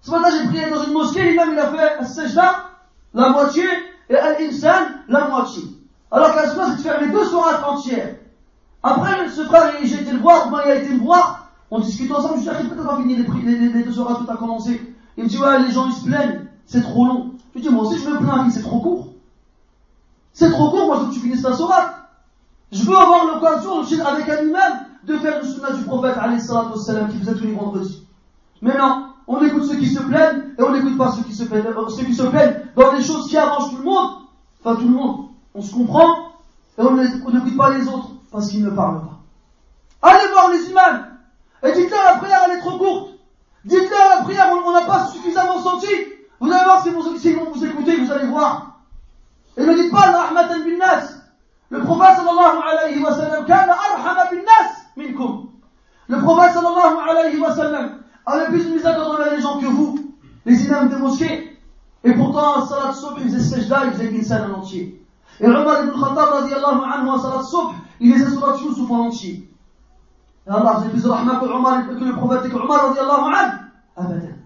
Ce 0.00 0.10
matin, 0.10 0.28
j'ai 0.30 0.48
prié 0.48 0.70
dans 0.70 0.82
une 0.82 0.92
mosquée, 0.92 1.30
l'imam 1.30 1.50
il 1.52 1.58
a 1.58 1.70
fait 1.70 2.04
sajda, 2.04 2.70
la 3.14 3.28
moitié, 3.30 3.64
et 4.08 4.16
al-insan, 4.16 4.86
la 5.08 5.28
moitié. 5.28 5.62
Alors 6.10 6.34
qu'à 6.34 6.48
ce 6.48 6.56
moment, 6.56 6.68
c'est 6.70 6.76
de 6.76 6.82
faire 6.82 7.00
les 7.00 7.08
deux 7.08 7.24
sourates 7.24 7.64
entières. 7.64 8.16
Après, 8.82 9.28
ce 9.28 9.44
frère, 9.44 9.72
j'ai 9.82 10.00
été 10.00 10.12
le 10.12 10.18
voir, 10.18 10.50
moi, 10.50 10.62
il 10.64 10.70
a 10.70 10.74
été 10.76 10.92
le 10.92 11.00
voir, 11.00 11.48
on 11.70 11.80
discute 11.80 12.10
ensemble, 12.12 12.40
je 12.44 12.50
lui 12.50 12.56
dis, 12.62 12.68
peut-être 12.68 12.86
pas 12.86 12.96
fini 12.96 13.16
les, 13.16 13.24
les, 13.42 13.68
les, 13.68 13.82
deux 13.82 13.92
sourates, 13.92 14.18
tout 14.24 14.30
a 14.30 14.36
commencé. 14.36 14.80
Il 15.16 15.24
me 15.24 15.28
dit, 15.28 15.38
ouais, 15.38 15.58
les 15.60 15.70
gens, 15.70 15.86
ils 15.86 15.92
se 15.92 16.04
plaignent, 16.04 16.46
c'est 16.66 16.82
trop 16.82 17.06
long. 17.06 17.32
Je 17.54 17.60
lui 17.60 17.68
dis, 17.68 17.74
moi 17.74 17.84
aussi, 17.84 17.98
je 17.98 18.08
me 18.08 18.18
plains, 18.18 18.48
c'est 18.50 18.62
trop 18.62 18.80
court. 18.80 19.08
C'est 20.32 20.50
trop 20.50 20.70
court, 20.70 20.86
moi, 20.86 20.96
je 20.96 21.00
veux 21.02 21.08
que 21.08 21.14
tu 21.14 21.20
finisses 21.20 21.42
ta 21.42 21.54
sourate. 21.54 21.95
Je 22.72 22.82
veux 22.84 22.96
avoir 22.96 23.26
l'occasion, 23.26 23.80
avec 24.06 24.28
un 24.28 24.42
imam, 24.42 24.72
de 25.04 25.16
faire 25.18 25.40
le 25.40 25.46
sunnah 25.46 25.72
du 25.72 25.84
prophète, 25.84 26.16
salam, 26.40 27.08
qui 27.10 27.18
faisait 27.18 27.34
tous 27.34 27.44
les 27.44 27.52
vendredis. 27.52 28.06
Mais 28.60 28.76
non, 28.76 29.10
on 29.28 29.40
écoute 29.44 29.64
ceux 29.64 29.76
qui 29.76 29.88
se 29.88 30.02
plaignent, 30.02 30.54
et 30.58 30.62
on 30.62 30.72
n'écoute 30.72 30.98
pas 30.98 31.12
ceux 31.12 31.22
qui 31.22 31.34
se 31.34 31.44
plaignent, 31.44 31.66
euh, 31.66 31.88
ceux 31.88 32.04
qui 32.04 32.14
se 32.14 32.22
plaignent 32.24 32.62
dans 32.74 32.92
des 32.92 33.02
choses 33.02 33.28
qui 33.28 33.36
arrangent 33.36 33.70
tout 33.70 33.78
le 33.78 33.84
monde. 33.84 34.10
Enfin, 34.60 34.76
tout 34.76 34.88
le 34.88 34.94
monde. 34.94 35.28
On 35.54 35.62
se 35.62 35.72
comprend, 35.72 36.32
et 36.78 36.82
on 36.82 36.96
n'écoute 36.96 37.56
pas 37.56 37.70
les 37.70 37.86
autres, 37.86 38.10
parce 38.32 38.48
qu'ils 38.48 38.64
ne 38.64 38.70
parlent 38.70 39.00
pas. 39.00 40.08
Allez 40.08 40.28
voir 40.32 40.50
les 40.50 40.68
imams, 40.68 41.06
et 41.62 41.72
dites-leur 41.72 42.04
la 42.04 42.18
prière, 42.18 42.40
elle 42.46 42.58
est 42.58 42.60
trop 42.60 42.78
courte. 42.78 43.10
Dites-leur 43.64 44.08
la 44.18 44.22
prière, 44.24 44.52
on 44.64 44.72
n'a 44.72 44.82
pas 44.82 45.06
suffisamment 45.08 45.58
senti. 45.60 45.88
Vous 46.40 46.52
allez 46.52 46.64
voir 46.64 46.82
si 46.82 46.90
vous, 46.90 47.00
vont 47.00 47.50
vous 47.52 47.64
écouter, 47.64 47.96
vous 47.96 48.12
allez 48.12 48.26
voir. 48.26 48.80
Et 49.56 49.64
ne 49.64 49.74
dites 49.74 49.90
pas, 49.90 50.12
rahmatan 50.12 50.60
bin 50.64 50.76
nas. 50.78 51.15
Le 51.70 51.82
prophète 51.82 52.16
sallallahu 52.16 52.58
alayhi 52.62 53.02
wa 53.02 53.12
sallam, 53.12 53.44
kana 53.44 53.72
arhama 53.72 54.30
bin 54.30 54.42
nas 54.42 54.86
minkum. 54.96 55.50
Le 56.08 56.18
prophète 56.20 56.52
sallallahu 56.52 57.10
alayhi 57.10 57.40
wa 57.40 57.54
sallam 57.54 57.98
avait 58.24 58.46
plus 58.46 58.66
de 58.68 58.74
miséricorde 58.74 59.14
envers 59.14 59.34
les 59.34 59.40
gens 59.40 59.58
que 59.58 59.66
vous, 59.66 60.14
les 60.44 60.64
imams 60.64 60.88
des 60.88 60.96
mosquées. 60.96 61.58
Et 62.04 62.14
pourtant, 62.14 62.62
à 62.62 62.66
salat 62.66 62.92
subh, 62.92 63.18
il 63.18 63.24
faisait 63.24 63.60
sajda, 63.60 63.86
il 63.86 63.92
faisait 63.92 64.10
l'insan 64.10 64.52
en 64.52 64.58
entier. 64.58 65.04
Et 65.40 65.46
Omar 65.46 65.82
ibn 65.82 65.92
Khattab, 65.92 66.28
radiallahu 66.30 66.82
anhu, 66.84 67.10
à 67.10 67.18
salat 67.18 67.42
subh, 67.42 67.72
il 67.98 68.14
faisait 68.14 68.30
surat 68.30 68.56
Yusuf 68.56 68.90
en 68.90 69.06
entier. 69.06 69.50
Et 70.46 70.50
Allah 70.50 70.76
faisait 70.76 70.90
plus 70.90 71.02
de 71.02 71.08
rahma 71.08 71.36
que, 71.40 71.46
Omar, 71.46 71.86
que 71.88 72.04
le 72.04 72.12
prophète 72.12 72.48
que 72.48 72.56
Omar, 72.56 72.88
radiallahu 72.88 73.34
anhu. 73.34 73.52
Abadan. 73.96 74.36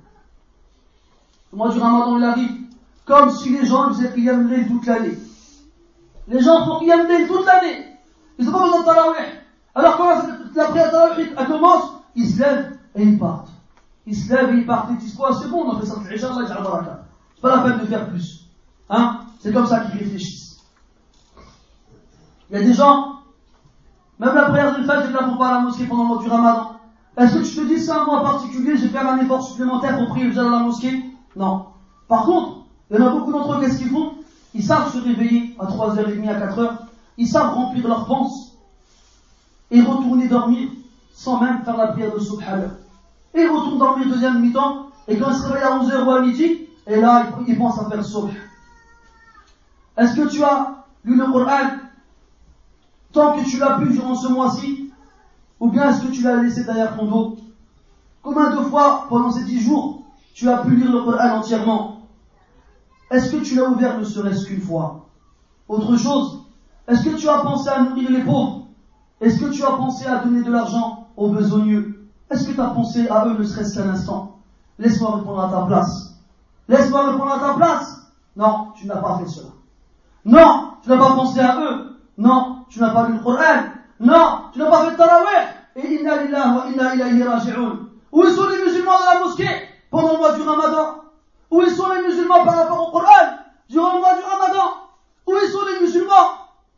Le 1.53 1.59
mois 1.59 1.69
du 1.69 1.79
Ramadan, 1.79 2.17
il 2.17 2.25
arrive 2.25 2.61
comme 3.05 3.31
si 3.31 3.51
les 3.51 3.67
gens 3.67 3.89
faisaient 3.89 4.13
Qiyam 4.15 4.49
toute 4.69 4.87
l'année. 4.87 5.19
Les 6.31 6.41
gens 6.41 6.65
font 6.65 6.79
Qiyam 6.79 7.07
toute 7.27 7.45
l'année. 7.45 7.99
Ils 8.39 8.47
n'ont 8.47 8.53
pas 8.53 8.63
besoin 8.63 8.81
de 8.81 8.85
Tarawih. 8.87 9.27
Alors 9.75 9.97
quand 9.97 10.15
la 10.55 10.65
prière 10.67 10.91
Tarawih 10.91 11.29
elle 11.37 11.47
commence, 11.47 11.91
ils 12.15 12.31
se 12.31 12.39
lèvent 12.39 12.79
et 12.95 13.03
ils 13.03 13.19
partent. 13.19 13.51
Ils 14.07 14.17
se 14.17 14.33
lèvent 14.33 14.55
et 14.55 14.59
ils 14.59 14.67
partent. 14.67 14.91
Ils 14.91 14.97
disent 14.97 15.15
quoi? 15.15 15.35
C'est 15.35 15.49
bon, 15.49 15.65
on 15.65 15.77
a 15.77 15.81
fait 15.81 15.87
ça. 15.87 15.97
C'est 16.07 17.43
pas 17.43 17.57
la 17.57 17.63
peine 17.63 17.81
de 17.81 17.87
faire 17.87 18.09
plus. 18.09 18.47
Hein? 18.89 19.21
C'est 19.41 19.53
comme 19.53 19.67
ça 19.67 19.81
qu'ils 19.81 19.99
réfléchissent. 19.99 20.59
Il 22.49 22.59
y 22.59 22.63
a 22.63 22.65
des 22.65 22.75
gens, 22.75 23.21
même 24.19 24.35
la 24.35 24.43
prière 24.51 24.77
de 24.77 24.83
fête, 24.83 25.01
ils 25.05 25.13
ne 25.13 25.17
la 25.17 25.27
font 25.27 25.37
pas 25.37 25.49
à 25.49 25.55
la 25.55 25.61
mosquée 25.61 25.87
pendant 25.87 26.03
le 26.03 26.09
mois 26.09 26.19
du 26.23 26.29
Ramadan. 26.29 26.73
Est-ce 27.17 27.39
que 27.39 27.45
tu 27.45 27.55
te 27.57 27.75
dis 27.75 27.81
ça, 27.81 28.05
moi 28.05 28.21
en 28.21 28.23
particulier, 28.23 28.77
je 28.77 28.87
vais 28.87 28.89
faire 28.89 29.09
un 29.09 29.19
effort 29.19 29.43
supplémentaire 29.43 29.99
pour 29.99 30.09
prier 30.09 30.27
le 30.31 30.39
à 30.39 30.51
la 30.51 30.59
mosquée? 30.59 31.05
Non. 31.37 31.67
Par 32.09 32.25
contre, 32.25 32.67
il 32.91 32.99
y 32.99 33.03
en 33.03 33.07
a 33.07 33.11
beaucoup 33.11 33.33
d'entre 33.33 33.55
eux, 33.55 33.61
qu'est-ce 33.61 33.79
qu'ils 33.79 33.91
font? 33.91 34.15
Ils 34.55 34.65
savent 34.65 34.93
se 34.93 34.99
réveiller 34.99 35.57
à 35.59 35.67
3h30, 35.67 36.29
à 36.29 36.47
4h. 36.49 36.71
Ils 37.19 37.29
savent 37.29 37.55
remplir 37.55 37.87
leurs 37.87 38.07
pensées 38.07 38.51
et 39.71 39.81
retourner 39.81 40.29
dormir 40.29 40.69
sans 41.13 41.41
même 41.41 41.63
faire 41.65 41.77
la 41.77 41.89
prière 41.89 42.15
de 42.15 42.19
Subhanallah. 42.19 42.71
Et 43.35 43.43
ils 43.43 43.49
retournent 43.49 43.79
dormir 43.79 44.09
deuxième 44.09 44.41
mi-temps, 44.41 44.87
et 45.07 45.17
quand 45.19 45.31
ils 45.31 45.37
se 45.37 45.47
réveillent 45.47 45.65
à 45.65 45.79
11h 45.79 46.05
ou 46.05 46.11
à 46.11 46.21
midi, 46.23 46.67
et 46.87 46.97
là, 46.97 47.27
ils 47.47 47.59
pensent 47.59 47.79
à 47.79 47.89
faire 47.89 48.05
Subh. 48.05 48.31
Est-ce 49.97 50.17
que 50.17 50.29
tu 50.29 50.43
as 50.43 50.85
lu 51.05 51.17
le 51.17 51.27
Coran 51.27 51.77
tant 53.13 53.37
que 53.37 53.49
tu 53.49 53.59
l'as 53.59 53.79
pu 53.79 53.91
durant 53.91 54.15
ce 54.15 54.29
mois-ci 54.29 54.91
Ou 55.61 55.69
bien 55.69 55.91
est-ce 55.91 56.07
que 56.07 56.11
tu 56.11 56.23
l'as 56.23 56.37
laissé 56.43 56.65
derrière 56.65 56.97
ton 56.97 57.07
dos? 57.07 57.37
Combien 58.23 58.51
de 58.51 58.63
fois, 58.63 59.07
pendant 59.09 59.31
ces 59.31 59.45
dix 59.45 59.61
jours, 59.61 60.03
tu 60.35 60.49
as 60.49 60.59
pu 60.59 60.75
lire 60.75 60.91
le 60.91 61.03
Coran 61.03 61.39
entièrement? 61.39 61.90
Est-ce 63.11 63.33
que 63.33 63.39
tu 63.39 63.57
l'as 63.57 63.69
ouvert 63.69 63.99
ne 63.99 64.05
serait-ce 64.05 64.47
qu'une 64.47 64.61
fois 64.61 65.07
Autre 65.69 65.97
chose, 65.97 66.45
est-ce 66.87 67.05
que 67.05 67.17
tu 67.17 67.29
as 67.29 67.39
pensé 67.39 67.69
à 67.69 67.83
nourrir 67.83 68.11
les 68.11 68.23
pauvres 68.23 68.67
Est-ce 69.21 69.41
que 69.41 69.51
tu 69.51 69.63
as 69.63 69.73
pensé 69.73 70.07
à 70.07 70.19
donner 70.19 70.43
de 70.43 70.51
l'argent 70.51 71.09
aux 71.17 71.29
besogneux 71.29 72.09
Est-ce 72.31 72.49
que 72.49 72.53
tu 72.53 72.61
as 72.61 72.69
pensé 72.71 73.09
à 73.09 73.27
eux 73.27 73.37
ne 73.39 73.45
serait-ce 73.45 73.79
qu'un 73.79 73.91
instant 73.91 74.39
Laisse-moi 74.79 75.17
répondre 75.17 75.41
à 75.41 75.51
ta 75.51 75.67
place. 75.67 76.15
Laisse-moi 76.69 77.11
répondre 77.11 77.33
à 77.33 77.39
ta 77.39 77.55
place. 77.55 78.13
Non, 78.37 78.69
tu 78.75 78.87
n'as 78.87 78.97
pas 78.97 79.19
fait 79.19 79.29
cela. 79.29 79.51
Non, 80.25 80.73
tu 80.83 80.89
n'as 80.89 80.97
pas 80.97 81.15
pensé 81.15 81.41
à 81.41 81.61
eux. 81.61 81.97
Non, 82.17 82.65
tu 82.69 82.81
n'as 82.81 82.91
pas 82.91 83.09
lu 83.09 83.15
le 83.15 83.21
Coran. 83.21 83.65
Non, 83.99 84.45
tu 84.53 84.59
n'as 84.59 84.71
pas 84.71 84.89
fait 84.89 84.97
tarawih. 84.97 85.49
Et 85.77 85.95
inna 85.95 86.23
lillahi 86.23 86.57
wa 86.57 86.67
inna 86.73 86.95
ilayhi 86.95 87.23
raji'un. 87.23 87.79
Où 88.13 88.25
sont 88.25 88.49
les 88.49 88.65
musulmans 88.65 88.99
de 88.99 89.15
la 89.15 89.25
mosquée 89.25 89.69
pendant 89.91 90.13
le 90.13 90.19
mois 90.19 90.33
du 90.33 90.43
Ramadan? 90.43 90.95
Où 91.51 91.65
sont 91.67 91.89
les 91.91 92.03
musulmans 92.03 92.45
par 92.45 92.57
rapport 92.57 92.89
au 92.89 92.91
Coran? 92.93 93.39
Durant 93.69 93.95
le 93.95 94.01
mois 94.01 94.15
du 94.15 94.23
Ramadan. 94.23 94.75
Où 95.27 95.33
sont 95.33 95.67
les 95.67 95.81
musulmans 95.81 96.33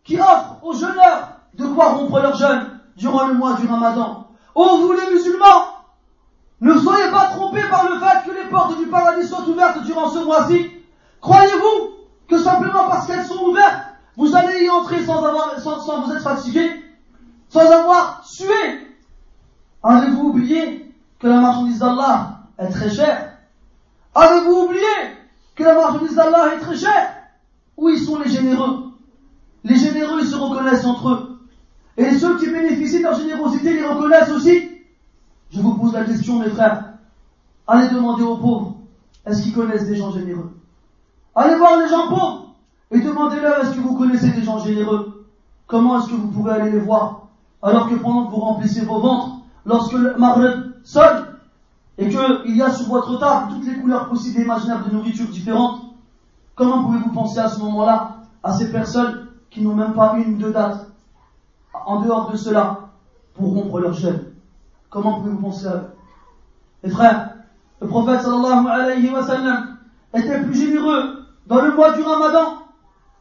qui 0.05 0.19
offrent 0.19 0.57
aux 0.63 0.75
jeûneurs 0.75 1.29
de 1.55 1.67
quoi 1.67 1.93
rompre 1.93 2.21
leur 2.21 2.35
jeûne 2.37 2.81
durant 2.97 3.27
le 3.27 3.35
mois 3.35 3.55
du 3.55 3.67
Ramadan? 3.67 4.27
Oh 4.55 4.79
vous 4.81 4.93
les 4.93 5.13
musulmans 5.13 5.73
ne 6.63 6.79
soyez 6.79 7.11
pas 7.11 7.27
trompés 7.31 7.69
par 7.69 7.89
le 7.89 7.99
fait 7.99 8.25
que 8.25 8.37
les 8.37 8.49
portes 8.49 8.79
du 8.79 8.87
paradis 8.87 9.27
soient 9.27 9.49
ouvertes 9.49 9.83
durant 9.83 10.09
ce 10.09 10.21
mois-ci. 10.21 10.71
Croyez-vous 11.21 11.91
que 12.29 12.39
simplement 12.39 12.89
parce 12.89 13.09
qu'elles 13.09 13.25
sont 13.25 13.43
ouvertes, 13.43 13.83
vous 14.17 14.33
allez 14.37 14.65
y 14.65 14.71
entrer 14.71 15.05
sans, 15.05 15.25
avoir, 15.25 15.59
sans, 15.59 16.03
vous 16.03 16.13
être 16.13 16.23
fatigué, 16.23 16.71
sans 17.49 17.69
avoir 17.69 18.25
sué? 18.25 18.55
Avez-vous 19.83 20.29
oublié 20.29 20.95
que 21.19 21.27
la 21.27 21.41
marchandise 21.41 21.81
d'Allah 21.81 22.39
est 22.59 22.69
très 22.69 22.91
chère? 22.91 23.32
Avez-vous 24.15 24.67
oublié 24.67 24.83
que 25.55 25.63
la 25.63 25.75
marchandise 25.75 26.15
d'Allah 26.15 26.55
est 26.55 26.61
très 26.61 26.77
chère? 26.77 27.15
Où 27.77 27.89
ils 27.89 27.99
sont 27.99 28.19
les 28.19 28.31
généreux? 28.31 28.93
Les 29.65 29.77
généreux, 29.77 30.21
ils 30.21 30.27
se 30.27 30.37
reconnaissent 30.37 30.85
entre 30.85 31.09
eux. 31.09 31.39
Et 31.97 32.13
ceux 32.19 32.39
qui 32.39 32.51
bénéficient 32.51 32.99
de 32.99 33.05
leur 33.05 33.19
générosité 33.19 33.73
les 33.73 33.87
reconnaissent 33.87 34.31
aussi. 34.31 34.71
Je 35.51 35.61
vous 35.61 35.75
pose 35.75 35.93
la 35.93 36.05
question, 36.05 36.39
mes 36.39 36.49
frères. 36.49 36.95
Allez 37.67 37.89
demander 37.89 38.23
aux 38.23 38.37
pauvres, 38.37 38.77
est-ce 39.25 39.43
qu'ils 39.43 39.55
connaissent 39.55 39.87
des 39.87 39.97
gens 39.97 40.11
généreux? 40.11 40.51
Allez 41.35 41.55
voir 41.55 41.79
les 41.79 41.89
gens 41.89 42.09
pauvres 42.09 42.55
et 42.91 43.01
demandez-leur, 43.01 43.63
est-ce 43.63 43.75
que 43.75 43.81
vous 43.81 43.97
connaissez 43.97 44.31
des 44.31 44.43
gens 44.43 44.59
généreux? 44.59 45.27
Comment 45.67 45.99
est-ce 45.99 46.11
que 46.11 46.17
vous 46.17 46.29
pouvez 46.29 46.53
aller 46.53 46.71
les 46.71 46.81
voir? 46.81 47.29
Alors 47.63 47.89
que 47.89 47.95
pendant 47.95 48.27
que 48.27 48.33
vous 48.33 48.41
remplissez 48.41 48.85
vos 48.85 49.01
ventres, 49.01 49.37
lorsque 49.65 49.93
le 49.93 50.17
Maghreb 50.17 50.73
sonne 50.83 51.27
et 51.99 52.09
qu'il 52.09 52.57
y 52.57 52.63
a 52.63 52.71
sur 52.71 52.89
votre 52.89 53.19
table 53.19 53.53
toutes 53.53 53.67
les 53.67 53.79
couleurs 53.79 54.09
possibles 54.09 54.41
et 54.41 54.45
imaginables 54.45 54.89
de 54.89 54.95
nourriture 54.95 55.27
différentes, 55.27 55.83
comment 56.55 56.85
pouvez-vous 56.85 57.13
penser 57.13 57.39
à 57.39 57.49
ce 57.49 57.61
moment-là 57.61 58.17
à 58.43 58.53
ces 58.53 58.73
personnes 58.73 59.29
qui 59.51 59.63
n'ont 59.63 59.75
même 59.75 59.93
pas 59.93 60.15
une 60.17 60.39
deux 60.39 60.53
dates 60.53 60.87
en 61.87 62.01
dehors 62.01 62.31
de 62.31 62.37
cela 62.37 62.89
pour 63.35 63.53
rompre 63.55 63.79
leur 63.79 63.93
jeûne? 63.93 64.25
Comment 64.89 65.21
pouvez-vous 65.21 65.41
penser 65.41 65.67
à 65.67 65.75
eux? 65.77 65.91
Mes 66.85 66.91
frères, 66.91 67.31
le 67.81 67.89
prophète 67.89 68.23
sallallahu 68.23 68.67
alayhi 68.69 69.11
wa 69.11 69.23
sallam 69.23 69.79
était 70.15 70.41
plus 70.41 70.55
généreux 70.55 71.25
dans 71.47 71.61
le 71.61 71.75
mois 71.75 71.93
du 71.93 72.03
ramadan 72.03 72.59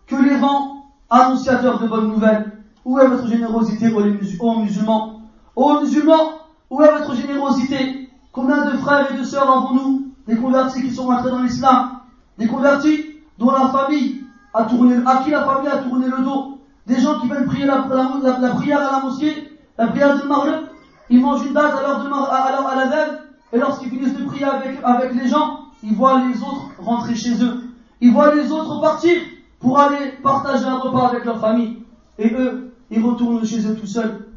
que 0.07 0.15
les 0.15 0.38
vents 0.38 0.86
annonciateurs 1.10 1.79
de 1.79 1.88
bonnes 1.88 2.10
nouvelles. 2.10 2.51
Où 2.84 2.97
est 2.99 3.07
votre 3.07 3.27
générosité 3.27 3.93
aux 3.93 4.55
musulmans? 4.55 5.21
Musulmans, 5.55 6.31
où 6.69 6.81
est 6.81 6.91
votre 6.91 7.15
générosité? 7.15 8.00
Combien 8.32 8.65
de 8.65 8.78
frères 8.78 9.12
et 9.12 9.17
de 9.17 9.24
sœurs 9.24 9.50
avons-nous 9.50 10.08
des 10.28 10.38
convertis 10.38 10.82
qui 10.82 10.94
sont 10.94 11.06
rentrés 11.06 11.32
dans 11.32 11.41
l'islam, 11.41 12.00
des 12.38 12.48
convertis 12.48 13.06
dont 13.38 13.52
la 13.52 13.67
famille 13.70 14.24
a 14.54 14.63
tourné, 14.63 14.96
à 15.06 15.17
qui 15.17 15.32
la 15.32 15.44
famille 15.44 15.70
a 15.70 15.78
tourné 15.78 16.08
le 16.08 16.24
dos, 16.24 16.60
des 16.88 17.00
gens 17.00 17.20
qui 17.20 17.28
viennent 17.28 17.46
prier 17.46 17.65
la, 17.65 17.82
prière 18.56 18.80
à 18.80 18.91
la 18.91 19.00
mosquée, 19.04 19.52
la 19.78 19.88
prière 19.88 20.22
de 20.22 20.28
Maghreb, 20.28 20.65
ils 21.10 21.20
mangent 21.20 21.46
une 21.46 21.54
date 21.54 21.74
à 21.78 21.82
l'heure 21.82 22.04
de 22.04 22.10
à, 22.10 22.76
la 22.76 22.86
veille, 22.86 23.17
et 23.54 23.58
lorsqu'ils 23.58 23.89
finissent 23.89 24.17
de 24.17 24.26
prier 24.26 24.46
avec, 24.46 24.80
avec 24.84 25.13
les 25.13 25.28
gens, 25.28 25.65
ils 25.84 25.94
voient 25.94 26.22
les 26.22 26.41
autres 26.41 26.70
rentrer 26.80 27.15
chez 27.15 27.44
eux. 27.44 27.63
Ils 28.00 28.13
voient 28.13 28.34
les 28.34 28.52
autres 28.52 28.80
partir 28.80 29.20
pour 29.60 29.80
aller 29.80 30.13
partager 30.24 30.65
un 30.65 30.78
repas 30.78 31.10
avec 31.10 31.26
leur 31.26 31.39
famille. 31.39 31.84
Et 32.17 32.34
eux, 32.34 32.74
ils 32.89 33.04
retournent 33.04 33.46
chez 33.46 33.67
eux 33.67 33.76
tout 33.76 33.88
seuls. 33.88 34.28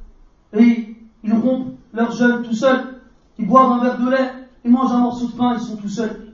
Et 0.52 0.96
ils 1.22 1.34
rompent 1.34 1.74
leur 1.92 2.12
jeûne 2.12 2.42
tout 2.42 2.54
seuls. 2.54 2.93
Ils 3.38 3.46
boivent 3.46 3.72
un 3.72 3.82
verre 3.82 3.98
de 3.98 4.10
lait, 4.10 4.30
ils 4.64 4.70
mangent 4.70 4.92
un 4.92 4.98
morceau 4.98 5.26
de 5.26 5.32
pain, 5.32 5.54
ils 5.54 5.60
sont 5.60 5.76
tout 5.76 5.88
seuls. 5.88 6.32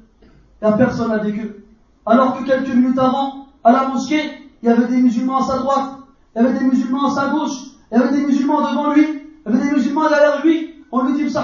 Il 0.61 0.69
n'y 0.69 0.73
a 0.73 0.77
personne 0.77 1.11
avec 1.13 1.39
eux. 1.39 1.65
Alors 2.07 2.39
que 2.39 2.45
quelques 2.45 2.69
minutes 2.69 2.99
avant, 2.99 3.47
à 3.65 3.73
la 3.73 3.89
mosquée, 3.89 4.51
il 4.63 4.69
y 4.69 4.73
avait 4.73 4.87
des 4.87 4.99
musulmans 4.99 5.39
à 5.39 5.47
sa 5.47 5.59
droite, 5.59 5.91
il 6.35 6.43
y 6.43 6.47
avait 6.47 6.59
des 6.59 6.65
musulmans 6.65 7.07
à 7.07 7.15
sa 7.15 7.29
gauche, 7.31 7.57
il 7.91 7.99
y 7.99 8.01
avait 8.01 8.17
des 8.17 8.25
musulmans 8.25 8.71
devant 8.71 8.93
lui, 8.93 9.05
il 9.05 9.53
y 9.53 9.55
avait 9.55 9.65
des 9.65 9.73
musulmans 9.73 10.09
derrière 10.09 10.45
lui. 10.45 10.75
On 10.93 11.03
lui 11.05 11.15
dit 11.15 11.35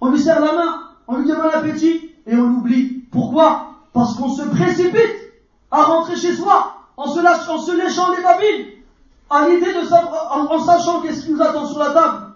on 0.00 0.10
lui 0.10 0.20
serre 0.20 0.40
la 0.40 0.52
main, 0.52 0.82
on 1.06 1.16
lui 1.16 1.24
dit 1.24 1.32
bon 1.32 1.48
appétit, 1.48 2.10
et 2.26 2.36
on 2.36 2.48
l'oublie. 2.48 3.04
Pourquoi? 3.10 3.70
Parce 3.92 4.14
qu'on 4.14 4.28
se 4.28 4.42
précipite 4.42 5.16
à 5.70 5.82
rentrer 5.82 6.16
chez 6.16 6.34
soi 6.34 6.74
en 6.96 7.06
se, 7.06 7.20
lâchant, 7.22 7.54
en 7.54 7.58
se 7.58 7.72
léchant 7.72 8.10
les 8.10 8.22
babines, 8.22 8.66
à 9.30 9.48
l'idée 9.48 9.72
de 9.72 9.86
savoir, 9.86 10.50
en, 10.50 10.58
sachant 10.58 11.00
qu'est-ce 11.00 11.24
qui 11.24 11.32
nous 11.32 11.42
attend 11.42 11.66
sur 11.66 11.78
la 11.78 11.90
table. 11.90 12.27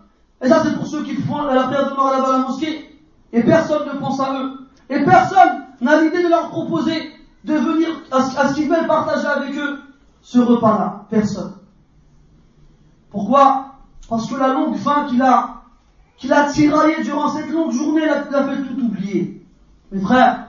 Et 0.42 0.48
ça, 0.48 0.62
c'est 0.64 0.74
pour 0.74 0.86
ceux 0.86 1.04
qui 1.04 1.14
font 1.14 1.42
la 1.42 1.62
prière 1.64 1.90
de 1.90 1.94
mort 1.94 2.10
là-bas 2.10 2.34
à 2.34 2.38
la 2.38 2.46
mosquée. 2.46 3.00
Et 3.32 3.42
personne 3.42 3.86
ne 3.86 3.98
pense 3.98 4.20
à 4.20 4.34
eux. 4.34 4.68
Et 4.90 5.04
personne 5.04 5.62
n'a 5.80 6.02
l'idée 6.02 6.22
de 6.22 6.28
leur 6.28 6.50
proposer 6.50 7.12
de 7.44 7.54
venir 7.54 7.88
à, 8.10 8.48
ce 8.48 8.54
qu'ils 8.54 8.68
veulent 8.68 8.86
partager 8.86 9.26
avec 9.26 9.56
eux 9.56 9.80
ce 10.20 10.38
repas-là. 10.38 11.06
Personne. 11.10 11.54
Pourquoi? 13.10 13.74
Parce 14.08 14.28
que 14.28 14.34
la 14.34 14.48
longue 14.48 14.76
faim 14.76 15.06
qu'il 15.08 15.22
a, 15.22 15.62
qu'il 16.18 16.32
a 16.32 16.52
durant 17.02 17.28
cette 17.28 17.50
longue 17.50 17.72
journée, 17.72 18.02
il 18.04 18.08
a, 18.08 18.24
il 18.28 18.34
a 18.34 18.44
fait 18.44 18.62
tout 18.62 18.80
oublier. 18.80 19.46
Mes 19.92 20.00
frères, 20.00 20.48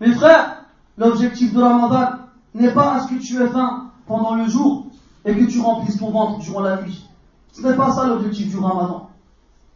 mes 0.00 0.12
frères, 0.12 0.64
l'objectif 0.96 1.52
de 1.52 1.60
Ramadan 1.60 2.18
n'est 2.54 2.72
pas 2.72 2.94
à 2.94 3.00
ce 3.00 3.08
que 3.08 3.20
tu 3.20 3.40
aies 3.42 3.48
faim 3.48 3.90
pendant 4.06 4.34
le 4.34 4.46
jour 4.46 4.86
et 5.24 5.34
que 5.34 5.44
tu 5.44 5.60
remplisses 5.60 5.98
ton 5.98 6.10
ventre 6.10 6.38
durant 6.40 6.60
la 6.60 6.80
nuit. 6.82 7.08
Ce 7.52 7.62
n'est 7.62 7.76
pas 7.76 7.90
ça 7.92 8.06
l'objectif 8.06 8.50
du 8.50 8.58
Ramadan. 8.58 9.03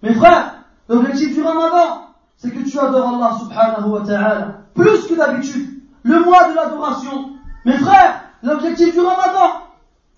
Mes 0.02 0.14
frères, 0.14 0.54
l'objectif 0.88 1.34
du 1.34 1.42
Ramadan, 1.42 2.06
c'est 2.36 2.50
que 2.50 2.68
tu 2.68 2.78
adores 2.78 3.14
Allah 3.14 3.36
subhanahu 3.38 3.90
wa 3.90 4.00
ta'ala 4.02 4.58
plus 4.74 5.06
que 5.06 5.14
d'habitude. 5.14 5.82
Le 6.04 6.20
mois 6.20 6.48
de 6.48 6.54
l'adoration. 6.54 7.30
Mes 7.64 7.76
frères, 7.78 8.22
l'objectif 8.42 8.94
du 8.94 9.00
Ramadan 9.00 9.62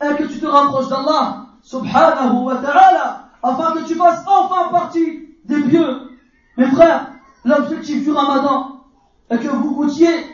est 0.00 0.16
que 0.16 0.24
tu 0.24 0.38
te 0.38 0.46
rapproches 0.46 0.88
d'Allah 0.88 1.46
subhanahu 1.62 2.44
wa 2.44 2.56
ta'ala 2.56 3.28
afin 3.42 3.72
que 3.72 3.86
tu 3.86 3.94
fasses 3.94 4.22
enfin 4.26 4.68
partie 4.70 5.28
des 5.46 5.60
pieux. 5.62 6.10
Mes 6.58 6.66
frères, 6.66 7.06
l'objectif 7.44 8.04
du 8.04 8.10
Ramadan 8.10 8.82
est 9.30 9.38
que 9.38 9.48
vous 9.48 9.74
goûtiez 9.74 10.26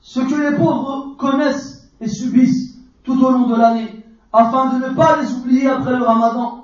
ce 0.00 0.20
que 0.20 0.34
les 0.34 0.56
pauvres 0.56 1.14
connaissent 1.16 1.88
et 2.00 2.08
subissent 2.08 2.78
tout 3.04 3.22
au 3.22 3.30
long 3.30 3.46
de 3.46 3.56
l'année, 3.56 4.04
afin 4.32 4.74
de 4.74 4.84
ne 4.84 4.94
pas 4.94 5.18
les 5.20 5.32
oublier 5.34 5.68
après 5.68 5.96
le 5.96 6.02
ramadan. 6.02 6.59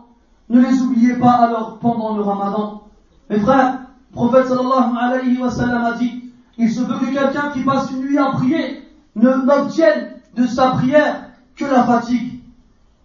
Ne 0.48 0.60
les 0.60 0.80
oubliez 0.82 1.14
pas 1.14 1.32
alors 1.32 1.78
pendant 1.78 2.16
le 2.16 2.22
ramadan. 2.22 2.82
Mes 3.28 3.40
frères, 3.40 3.80
le 4.10 4.14
prophète 4.14 4.46
sallallahu 4.46 4.96
alayhi 4.98 5.38
wa 5.38 5.50
sallam 5.50 5.84
a 5.84 5.92
dit, 5.92 6.32
il 6.58 6.70
se 6.70 6.80
peut 6.82 6.98
que 6.98 7.12
quelqu'un 7.12 7.50
qui 7.52 7.62
passe 7.62 7.90
une 7.90 8.02
nuit 8.02 8.18
à 8.18 8.30
prier 8.32 8.82
ne 9.16 9.30
n'obtienne 9.30 10.12
de 10.34 10.46
sa 10.46 10.70
prière 10.72 11.30
que 11.56 11.64
la 11.64 11.84
fatigue. 11.84 12.40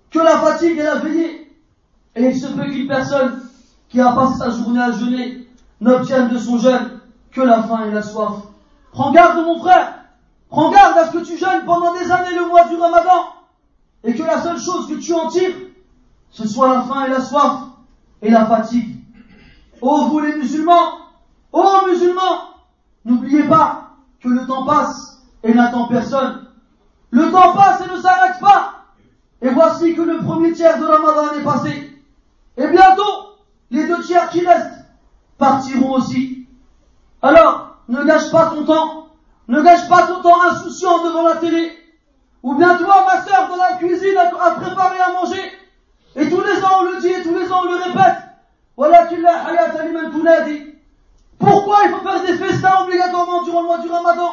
Que 0.10 0.19
la 0.19 0.38
fatigue 0.38 0.77
et 0.77 0.84
la 0.84 0.95
veillée. 0.95 1.51
Et 2.15 2.25
il 2.27 2.36
se 2.36 2.47
peut 2.47 2.65
qu'une 2.65 2.88
personne 2.88 3.41
qui 3.89 3.99
a 3.99 4.12
passé 4.12 4.38
sa 4.38 4.49
journée 4.51 4.82
à 4.82 4.91
jeûner 4.91 5.47
n'obtienne 5.80 6.30
de 6.30 6.38
son 6.38 6.58
jeûne 6.58 6.99
que 7.32 7.41
la 7.41 7.63
faim 7.63 7.86
et 7.88 7.91
la 7.91 8.01
soif. 8.01 8.43
Prends 8.91 9.12
garde 9.12 9.43
mon 9.45 9.60
frère 9.60 10.01
Prends 10.51 10.69
garde 10.69 10.97
à 10.97 11.08
ce 11.08 11.12
que 11.13 11.23
tu 11.23 11.38
jeûnes 11.38 11.63
pendant 11.65 11.93
des 11.93 12.12
années 12.12 12.36
le 12.36 12.45
mois 12.47 12.67
du 12.67 12.75
ramadan 12.75 13.27
et 14.04 14.13
que 14.13 14.23
la 14.23 14.41
seule 14.41 14.60
chose 14.60 14.88
que 14.88 14.95
tu 14.95 15.13
en 15.13 15.27
tires, 15.30 15.56
ce 16.32 16.48
soit 16.48 16.74
la 16.74 16.82
faim 16.82 17.06
et 17.06 17.10
la 17.10 17.22
soif 17.22 17.67
et 18.22 18.30
la 18.30 18.46
fatigue. 18.46 18.98
Ô 19.82 20.08
vous 20.08 20.20
les 20.20 20.36
musulmans, 20.36 20.98
ô 21.52 21.63
musulmans, 21.88 22.56
n'oubliez 23.06 23.44
pas 23.44 23.91
que 24.22 24.30
le 24.30 24.46
temps 24.46 24.65
passe 24.65 25.22
et 25.44 25.54
n'attend 25.54 25.88
personne. 25.88 26.48
Le 27.12 27.32
temps 27.32 27.54
passe 27.54 27.82
et 27.82 27.91
ne 27.91 28.02
s'arrête 28.02 28.39
pas. 28.39 28.86
Et 29.41 29.50
voici 29.50 29.96
que 29.96 30.02
le 30.02 30.20
premier 30.20 30.54
tiers 30.54 30.80
de 30.80 30.86
Ramadan 30.86 31.34
est 31.39 31.44
passé. 31.44 32.00
Et 32.58 32.67
bientôt, 32.67 33.36
les 33.72 33.88
deux 33.88 34.02
tiers 34.04 34.30
qui 34.30 34.46
restent 34.46 34.86
partiront 35.38 35.94
aussi. 35.94 36.48
Alors, 37.22 37.78
ne 37.88 38.04
gâche 38.04 38.32
pas 38.32 38.52
ton 38.52 38.65
temps 38.65 39.02
ne 39.52 39.62
gâche 39.62 39.89
pas 39.89 40.08
ton 40.08 40.22
temps 40.22 40.41
insouciant 40.50 41.04
devant 41.04 41.28
la 41.28 41.36
télé. 41.36 41.78
Ou 42.41 42.56
bien 42.56 42.78
toi, 42.78 43.06
ma 43.06 43.22
sœur, 43.22 43.50
dans 43.50 43.58
la 43.58 43.74
cuisine, 43.74 44.17
à, 44.17 44.52
préparer 44.52 45.00
à 45.00 45.12
manger. 45.12 45.52
Et 46.15 46.30
tous 46.30 46.41
les 46.41 46.63
ans, 46.63 46.80
on 46.80 46.84
le 46.84 47.00
dit, 47.02 47.08
et 47.08 47.24
tous 47.24 47.38
les 47.38 47.52
ans, 47.52 47.62
on 47.63 47.71
le 47.71 47.78
répète. 47.78 48.17
Pourquoi 51.39 51.78
il 51.86 51.91
faut 51.91 52.08
faire 52.08 52.21
des 52.21 52.34
festins 52.34 52.84
obligatoirement 52.84 53.43
durant 53.43 53.62
le 53.62 53.67
mois 53.67 53.78
du 53.80 53.89
ramadan? 53.89 54.32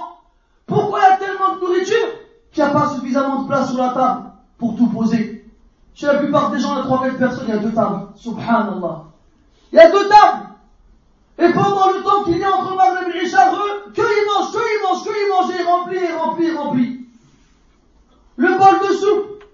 Pourquoi 0.67 1.01
il 1.01 1.11
y 1.11 1.13
a 1.13 1.17
tellement 1.17 1.55
de 1.55 1.61
nourriture 1.61 2.09
qu'il 2.53 2.63
n'y 2.63 2.69
a 2.71 2.73
pas 2.73 2.89
suffisamment 2.95 3.43
de 3.43 3.49
place 3.49 3.69
sur 3.71 3.79
la 3.79 3.91
table 3.91 4.31
pour 4.59 4.77
tout 4.77 4.89
poser? 4.89 5.45
Chez 5.95 6.07
la 6.07 6.15
plupart 6.15 6.51
des 6.51 6.61
gens, 6.61 6.75
il 6.75 6.79
y 6.79 6.81
a 6.81 6.85
3 6.85 7.09
personnes, 7.19 7.45
il 7.49 7.55
y 7.55 7.59
a 7.59 7.59
deux 7.59 7.73
tables. 7.73 8.09
Subhanallah. 8.17 9.05
Il 9.73 9.77
y 9.77 9.81
a 9.81 9.91
deux 9.91 10.09
tables. 10.09 10.49
Et 11.39 11.53
pendant 11.53 11.89
le 11.93 12.03
temps 12.03 12.25
qu'il 12.25 12.39
y 12.39 12.45
a 12.45 12.53
entre 12.53 12.75
Maghreb 12.75 13.15
et 13.15 13.25
Isha, 13.25 13.53
que 13.95 14.01
ils 14.01 14.27
mangent, 14.27 14.53
que 14.53 14.59
ils 14.59 14.83
mangent, 14.83 15.05
que 15.05 15.11
ils 15.11 15.29
mangent, 15.29 15.55
et 15.59 15.63
rempli, 15.65 15.99
rempli, 16.13 16.57
rempli. 16.57 17.07
Le 18.37 18.49
bol 18.49 18.89
de 18.89 18.95
soupe, 18.95 19.45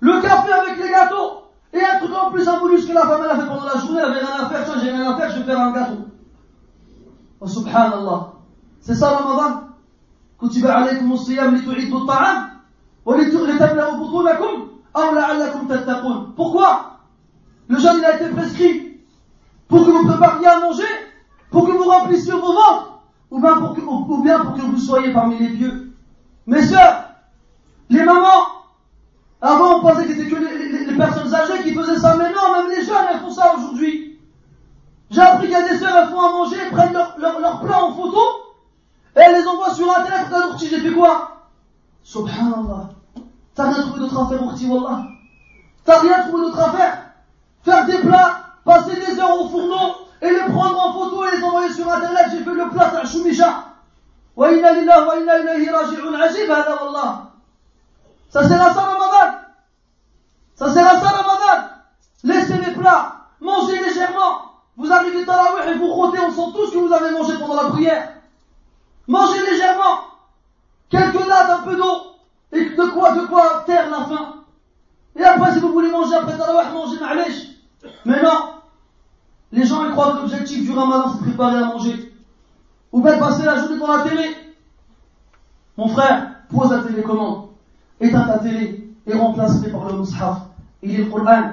le 0.00 0.20
café 0.22 0.52
avec 0.52 0.76
les 0.78 0.90
gâteaux, 0.90 1.43
et 1.73 1.79
un 1.79 1.99
truc 1.99 2.11
en 2.15 2.31
plus 2.31 2.47
voulu 2.47 2.81
ce 2.81 2.87
que 2.87 2.93
la 2.93 3.01
femme 3.01 3.21
elle 3.23 3.31
a 3.31 3.35
fait 3.37 3.47
pendant 3.47 3.65
la 3.65 3.79
journée, 3.79 3.99
elle 3.99 4.11
avait 4.11 4.25
rien 4.25 4.45
à 4.45 4.49
faire, 4.49 4.65
tiens, 4.65 4.81
j'ai 4.81 4.91
rien 4.91 5.11
à 5.11 5.17
faire, 5.17 5.31
je 5.31 5.39
vais 5.39 5.43
faire 5.43 5.59
un 5.59 5.71
gâteau. 5.71 5.97
Oh 7.41 7.47
subhanallah. 7.47 8.33
C'est 8.81 8.95
ça 8.95 9.09
Ramadan. 9.09 9.65
كتب 10.41 10.67
عليكم 10.67 11.11
الصيام 11.11 11.55
لتعيدوا 11.55 11.99
الطعام 11.99 12.49
ولتملأوا 13.05 13.97
بطونكم 13.97 14.67
أو 14.95 15.13
لعلكم 15.13 15.67
تتقون. 15.67 16.33
Pourquoi 16.35 16.99
Le 17.67 17.77
jeûne 17.77 17.97
il 17.99 18.05
a 18.05 18.15
été 18.15 18.29
prescrit 18.29 18.99
pour 19.67 19.85
que 19.85 19.91
vous 19.91 20.07
prépariez 20.07 20.47
à 20.47 20.59
manger 20.59 20.85
pour 21.49 21.67
que 21.67 21.71
vous 21.71 21.83
remplissiez 21.83 22.33
vos 22.33 22.53
ventres, 22.53 23.01
ou 23.31 23.39
bien 23.39 23.57
pour 23.57 23.73
que, 23.73 23.81
ou 23.81 24.21
bien 24.21 24.39
pour 24.39 24.53
que 24.53 24.61
vous 24.61 24.77
soyez 24.77 25.11
parmi 25.13 25.37
les 25.37 25.47
vieux. 25.47 25.93
Mes 26.47 26.61
sœurs, 26.61 27.05
les 27.89 28.03
mamans, 28.03 28.47
avant 29.41 29.79
on 29.79 29.81
pensait 29.81 30.05
que 30.05 30.13
c'était 30.13 30.29
que 30.29 30.35
les, 30.35 30.49
personnes 30.49 30.82
âgées 30.82 30.82
ça, 31.82 32.16
mais 32.16 32.30
non, 32.32 32.52
même 32.52 32.70
les 32.70 32.84
jeunes, 32.84 33.06
elles 33.10 33.20
font 33.20 33.30
ça 33.30 33.54
aujourd'hui. 33.56 34.18
J'ai 35.10 35.20
appris 35.20 35.46
qu'il 35.46 35.52
y 35.52 35.56
a 35.56 35.68
des 35.68 35.78
sœurs, 35.78 35.96
elles 35.96 36.08
font 36.08 36.20
à 36.20 36.32
manger, 36.32 36.56
prennent 36.70 36.92
leur, 36.92 37.14
leur, 37.18 37.40
leur 37.40 37.60
plat 37.60 37.84
en 37.84 37.94
photo, 37.94 38.20
et 39.16 39.20
elles 39.20 39.40
les 39.40 39.46
envoient 39.46 39.74
sur 39.74 39.90
internet, 39.96 40.26
t'as 40.30 40.56
j'ai 40.58 40.80
fait 40.80 40.92
quoi 40.92 41.30
Subhanallah. 42.02 42.90
T'as 43.54 43.70
rien 43.70 43.82
trouvé 43.82 44.00
d'autre 44.00 44.20
à 44.20 44.28
faire, 44.28 44.42
Ourti, 44.42 44.66
Wallah. 44.66 45.04
T'as 45.84 46.00
rien 46.00 46.26
trouvé 46.26 46.44
d'autre 46.44 46.60
à 46.60 46.70
faire 46.72 46.98
Faire 47.64 47.86
des 47.86 47.98
plats, 47.98 48.40
passer 48.64 48.96
des 48.96 49.18
heures 49.18 49.40
au 49.40 49.48
fourneau, 49.48 50.04
et 50.24 50.30
les 50.30 50.52
prendre 50.52 50.80
en 50.86 50.92
photo 50.92 51.24
et 51.26 51.36
les 51.36 51.42
envoyer 51.42 51.72
sur 51.72 51.90
internet 51.92 52.26
j'ai 52.30 52.42
fait 52.42 52.54
le 52.54 52.70
plat 52.70 52.92
à 52.96 53.04
Choumicha 53.04 53.64
wa 54.36 54.50
inna 54.50 54.72
lillahi 54.72 55.06
wa 55.06 55.16
inna 55.18 55.38
ilayhi 55.38 55.68
raji'un 55.68 56.14
ajib 56.14 56.50
hada 56.50 56.82
wallah 56.82 57.30
ça 58.30 58.48
sert 58.48 58.60
à 58.60 58.72
ça 58.72 58.80
Ramadan 58.80 59.38
ça 60.54 60.72
sert 60.72 60.86
à 60.86 61.00
ça 61.00 61.08
Ramadan 61.08 61.68
laissez 62.24 62.56
les 62.56 62.72
plats 62.72 63.16
mangez 63.40 63.78
légèrement 63.82 64.52
et 65.68 65.74
vous 65.78 65.86
rôtez 65.86 66.18
on 66.20 66.30
sent 66.30 66.52
tous 66.54 66.70
que 66.70 66.78
vous 66.78 66.92
avez 66.92 67.10
mangé 67.10 67.34
pendant 67.38 67.62
la 67.62 67.70
prière 67.70 68.08
mangez 69.06 69.40
légèrement 69.50 69.98
quelques 70.88 71.26
dates 71.26 71.50
un 71.50 71.62
peu 71.62 71.76
d'eau 71.76 72.16
et 72.52 72.64
de 72.70 72.84
quoi 72.92 73.12
de 73.12 73.26
quoi 73.26 73.64
taire 73.66 73.90
la 73.90 74.04
faim 74.04 74.34
et 75.16 75.24
après 75.24 75.52
si 75.52 75.60
vous 75.60 75.72
voulez 75.72 75.90
manger 75.90 76.14
après 76.14 76.36
Tarawih 76.36 76.72
mangez 76.72 77.00
ma'lèche 77.00 77.48
mais 78.04 78.22
non 78.22 78.54
les 79.54 79.64
gens 79.64 79.84
ils 79.84 79.92
croient 79.92 80.14
que 80.14 80.16
l'objectif 80.22 80.64
du 80.64 80.72
ramadan 80.72 81.12
c'est 81.12 81.18
de 81.18 81.24
préparer 81.28 81.58
à 81.58 81.66
manger. 81.66 82.12
Ou 82.92 83.00
bien 83.00 83.18
passer 83.18 83.44
la 83.44 83.56
journée 83.56 83.76
devant 83.76 83.96
la 83.96 84.02
télé. 84.02 84.36
Mon 85.76 85.88
frère, 85.88 86.30
pose 86.48 86.72
la 86.72 86.82
télécommande, 86.82 87.48
éteins 88.00 88.26
ta 88.26 88.38
télé 88.38 88.92
et 89.06 89.14
remplace-les 89.14 89.70
par 89.70 89.86
le 89.86 89.98
mushaf. 89.98 90.38
Il 90.82 90.94
est 90.94 91.04
le 91.04 91.06
Coran. 91.06 91.52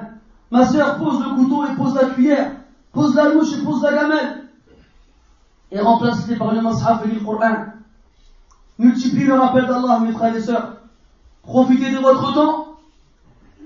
Ma 0.50 0.66
soeur, 0.66 0.98
pose 0.98 1.20
le 1.20 1.34
couteau 1.36 1.64
et 1.64 1.76
pose 1.76 1.94
la 1.94 2.10
cuillère. 2.10 2.50
Pose 2.92 3.14
la 3.14 3.30
louche 3.30 3.54
et 3.54 3.64
pose 3.64 3.82
la 3.82 3.92
gamelle. 3.92 4.38
et 5.70 5.80
remplace-les 5.80 6.36
par 6.36 6.52
le 6.52 6.60
Mashaf 6.60 7.02
et 7.06 7.08
le 7.08 7.20
Coran. 7.20 7.64
Multipliez 8.78 9.24
le 9.24 9.34
rappel 9.34 9.66
d'Allah, 9.66 10.00
mes 10.00 10.12
frères 10.12 10.36
et 10.36 10.40
sœurs. 10.40 10.76
Profitez 11.42 11.90
de 11.90 11.98
votre 11.98 12.34
temps. 12.34 12.66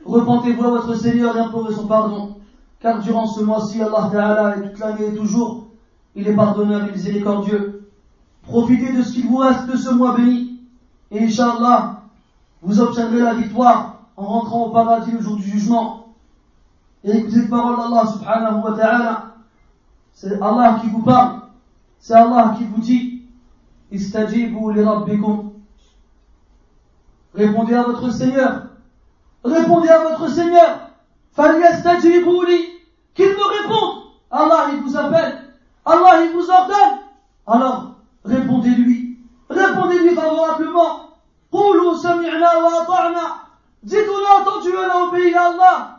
Repentez-vous 0.04 0.64
à 0.64 0.70
votre 0.70 0.94
Seigneur 0.94 1.36
et 1.36 1.40
implorez 1.40 1.74
son 1.74 1.88
pardon. 1.88 2.36
Car 2.80 3.00
durant 3.00 3.26
ce 3.26 3.40
mois-ci, 3.40 3.82
Allah 3.82 4.08
Ta'ala, 4.12 4.56
et 4.56 4.62
toute 4.62 4.78
l'année 4.78 5.06
et 5.08 5.14
toujours, 5.16 5.66
il 6.14 6.28
est 6.28 6.34
pardonneur 6.34 6.84
et 6.84 6.92
miséricordieux. 6.92 7.88
Profitez 8.42 8.92
de 8.92 9.02
ce 9.02 9.12
qu'il 9.12 9.26
vous 9.26 9.38
reste 9.38 9.66
de 9.66 9.76
ce 9.76 9.90
mois 9.90 10.16
béni. 10.16 10.60
Et 11.10 11.24
Inch'Allah, 11.24 12.02
vous 12.62 12.80
obtiendrez 12.80 13.20
la 13.20 13.34
victoire 13.34 14.02
en 14.16 14.24
rentrant 14.24 14.66
au 14.66 14.70
paradis 14.70 15.10
le 15.10 15.20
jour 15.20 15.36
du 15.36 15.42
jugement 15.42 16.05
et 17.06 17.18
écoutez 17.18 17.36
les 17.42 17.48
paroles 17.48 17.76
d'Allah 17.76 18.04
subhanahu 18.04 18.62
wa 18.64 18.72
ta'ala. 18.72 19.26
C'est 20.12 20.42
Allah 20.42 20.78
qui 20.80 20.88
vous 20.88 21.02
parle. 21.02 21.40
C'est 22.00 22.14
Allah 22.14 22.54
qui 22.58 22.64
vous 22.64 22.80
dit 22.80 23.22
Istajibu 23.92 24.72
li 24.74 24.82
rabbikum. 24.82 25.52
Répondez 27.32 27.74
à 27.74 27.84
votre 27.84 28.10
Seigneur. 28.10 28.66
Répondez 29.44 29.88
à 29.88 30.02
votre 30.02 30.28
Seigneur. 30.28 30.90
Falyastajibu 31.32 32.46
li. 32.48 32.64
Qu'il 33.14 33.28
me 33.28 33.62
réponde. 33.62 34.02
Allah, 34.28 34.70
il 34.72 34.80
vous 34.80 34.96
appelle. 34.96 35.44
Allah, 35.84 36.24
il 36.24 36.32
vous 36.32 36.50
ordonne. 36.50 36.98
Alors, 37.46 37.94
répondez-lui. 38.24 39.20
Répondez-lui 39.48 40.12
favorablement. 40.16 41.06
Dites, 43.84 44.00
à 45.36 45.46
Allah. 45.46 45.95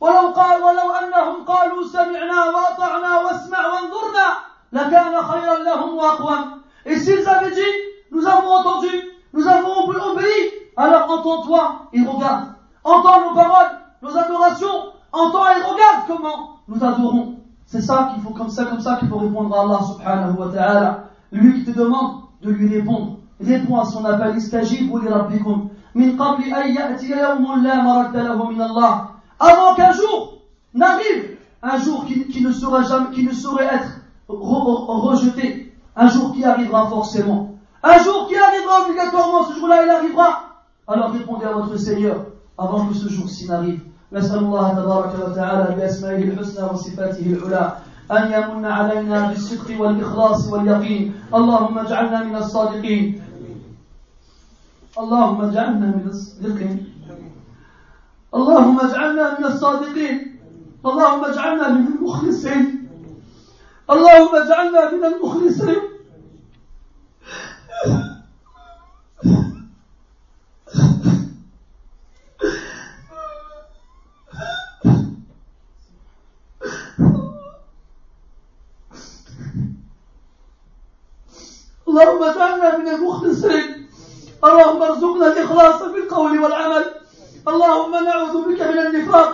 ولو 0.00 0.28
قال 0.36 0.62
ولو 0.62 0.88
أنهم 0.92 1.44
قالوا 1.44 1.84
سمعنا 1.86 2.44
وأطعنا 2.54 3.20
واسمع 3.20 3.58
وانظرنا 3.66 4.26
لكان 4.72 5.22
خيرا 5.22 5.58
لهم 5.58 5.96
وأقوم 5.96 6.56
Et 6.86 6.96
s'ils 6.98 7.26
avaient 7.26 7.50
dit, 7.50 7.72
nous 8.12 8.24
avons 8.26 8.48
entendu, 8.48 8.88
nous 9.32 9.46
avons 9.48 9.88
obéi, 9.88 10.52
alors 10.76 11.10
entends-toi 11.10 11.88
et 11.92 12.00
regarde. 12.00 12.46
Entends 12.84 13.28
nos 13.28 13.34
paroles, 13.34 13.72
nos 14.02 14.16
adorations, 14.16 14.92
entends 15.10 15.48
et 15.48 15.62
regarde 15.62 16.04
comment 16.06 16.60
nous 16.68 16.82
adorons. 16.84 17.34
C'est 17.64 17.80
ça 17.80 18.10
qu'il 18.12 18.22
faut, 18.22 18.30
comme 18.30 18.50
ça, 18.50 18.66
comme 18.66 18.80
ça 18.80 18.96
qu'il 18.96 19.08
faut 19.08 19.18
répondre 19.18 19.56
à 19.56 19.62
Allah 19.62 19.80
subhanahu 19.84 20.36
wa 20.38 20.48
ta'ala. 20.52 21.04
Lui 21.32 21.64
qui 21.64 21.72
te 21.72 21.76
demande 21.76 22.20
de 22.42 22.50
lui 22.52 22.72
répondre. 22.78 23.16
Réponds 23.44 23.80
à 23.80 23.84
son 23.84 24.04
appel. 24.04 24.36
Istajibu 24.36 25.00
li 25.00 25.08
rabbikum. 25.08 25.68
Min 25.96 26.16
qabli 26.16 26.52
an 26.52 26.68
ya'tiya 26.68 27.16
yawmun 27.16 27.62
la 27.64 27.82
maradda 27.82 28.22
lahu 28.22 28.54
min 28.54 28.60
Allah. 28.60 29.08
Avant 29.40 29.74
qu'un 29.74 29.92
jour 29.92 30.38
n'arrive, 30.74 31.36
un 31.62 31.78
jour 31.78 32.04
qui, 32.06 32.26
qui, 32.28 32.42
ne 32.42 32.52
sera 32.52 32.82
jamais, 32.82 33.10
qui 33.10 33.24
ne 33.24 33.32
saurait 33.32 33.66
être 33.66 34.00
rejeté, 34.28 35.74
un 35.94 36.08
jour 36.08 36.32
qui 36.32 36.44
arrivera 36.44 36.88
forcément, 36.88 37.58
un 37.82 37.98
jour 37.98 38.28
qui 38.28 38.36
arrivera 38.36 38.82
obligatoirement, 38.82 39.44
ce 39.48 39.58
jour-là 39.58 39.84
il 39.84 39.90
arrivera. 39.90 40.42
Alors 40.88 41.10
répondez 41.12 41.44
à 41.46 41.52
votre 41.52 41.76
Seigneur 41.76 42.26
avant 42.58 42.86
que 42.86 42.94
ce 42.94 43.08
jour-ci 43.08 43.46
n'arrive. 43.48 43.80
نسأل 44.12 44.38
الله 44.38 44.72
تبارك 44.74 45.14
وتعالى 45.30 45.74
بأسمائه 45.76 46.24
الحسنى 46.24 46.64
وصفاته 46.64 47.26
العلى 47.26 47.76
أن 48.10 48.32
يمن 48.32 48.64
علينا 48.64 49.28
بالصدق 49.28 49.80
والإخلاص 49.80 50.52
واليقين 50.52 51.14
اللهم 51.34 51.78
اجعلنا 51.78 52.24
من 52.24 52.36
الصادقين 52.36 53.22
اللهم 54.98 55.40
اجعلنا 55.40 55.86
من 55.86 56.06
الصادقين 56.08 56.89
اللهم 58.33 58.79
اجعلنا 58.79 59.39
من 59.39 59.45
الصادقين. 59.45 60.39
اللهم 60.85 61.25
اجعلنا 61.25 61.67
من 61.67 61.87
المخلصين. 61.87 62.89
اللهم 63.89 64.35
اجعلنا 64.35 64.91
من 64.91 65.03
المخلصين. 65.03 65.81
اللهم 81.87 82.23
اجعلنا 82.23 82.77
من 82.77 82.87
المخلصين. 82.87 83.87
اللهم 84.43 84.81
ارزقنا 84.81 85.27
الإخلاص 85.27 85.83
في 85.83 85.97
القول 85.97 86.39
والعمل. 86.39 87.00
اللهم 87.47 88.03
نعوذ 88.05 88.35
بك 88.47 88.61
من 88.61 88.79
النفاق. 88.79 89.29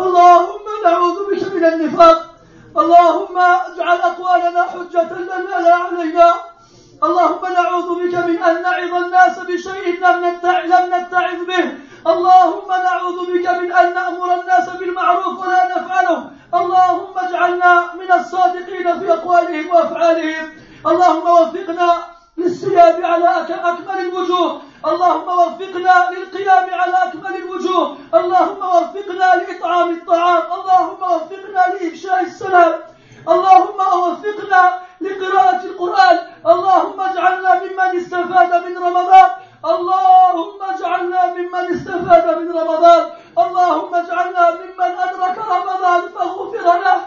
اللهم 0.00 0.66
نعوذ 0.84 1.18
بك 1.30 1.42
من 1.54 1.64
النفاق. 1.64 2.18
اللهم 2.76 3.38
اجعل 3.38 3.98
أقوالنا 4.00 4.62
حجة 4.62 5.10
لنا 5.12 5.56
لا 5.66 5.74
علينا. 5.74 6.34
اللهم 7.02 7.44
نعوذ 7.52 7.88
بك 8.00 8.14
من 8.14 8.38
أن 8.42 8.62
نعظ 8.62 8.94
الناس 9.04 9.38
بشيء 9.38 9.86
لم 10.04 10.18
لم 10.72 10.84
نتعظ 10.94 11.40
به. 11.48 11.64
اللهم 12.06 12.68
نعوذ 12.68 13.18
بك 13.32 13.46
من 13.48 13.72
أن 13.72 13.94
نأمر 13.94 14.40
الناس 14.40 14.68
بالمعروف 14.78 15.38
ولا 15.38 15.62
نفعله. 15.76 16.30
اللهم 16.54 17.14
اجعلنا 17.18 17.94
من 17.94 18.12
الصادقين 18.12 18.98
في 19.00 19.12
أقوالهم 19.12 19.66
وأفعالهم. 19.70 20.44
اللهم 20.86 21.26
وفقنا 21.30 21.90
للصيام 22.36 23.04
على 23.04 23.30
أكمل 23.50 23.98
الوجوه. 24.00 24.60
اللهم 24.84 25.28
وفقنا 25.28 26.10
للقيام 26.10 26.66
على 26.80 26.96
أكمل 27.04 27.36
الوجوه. 27.36 27.96
اللهم 28.14 28.62
وفقنا 28.76 29.28
لإطعام 29.40 29.88
الطعام. 29.90 30.42
اللهم 30.56 31.02
وفقنا 31.02 31.62
لإفشاء 31.72 32.20
السلام. 32.22 32.74
اللهم 33.28 33.78
وفقنا 34.02 34.62
لقراءة 35.00 35.62
القرآن. 35.64 36.18
اللهم 36.46 37.00
اجعلنا 37.00 37.54
ممن 37.62 37.90
استفاد 38.00 38.52
من 38.64 38.78
رمضان. 38.78 39.30
اللهم 39.64 40.60
اجعلنا 40.62 41.22
ممن 41.36 41.64
استفاد 41.74 42.38
من 42.38 42.48
رمضان. 42.58 43.02
اللهم 43.38 43.94
اجعلنا 43.94 44.44
ممن 44.60 44.90
أدرك 45.06 45.36
رمضان 45.38 46.02
فغفر 46.14 46.66
له. 46.84 47.00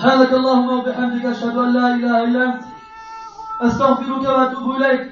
سبحانك 0.00 0.32
اللهم 0.32 0.68
وبحمدك 0.68 1.24
أشهد 1.26 1.56
أن 1.60 1.72
لا 1.76 1.86
إله 1.94 2.24
إلا 2.24 2.44
أنت 2.44 2.62
أستغفرك 3.62 4.24
وأتوب 4.24 4.70
إليك. 4.76 5.02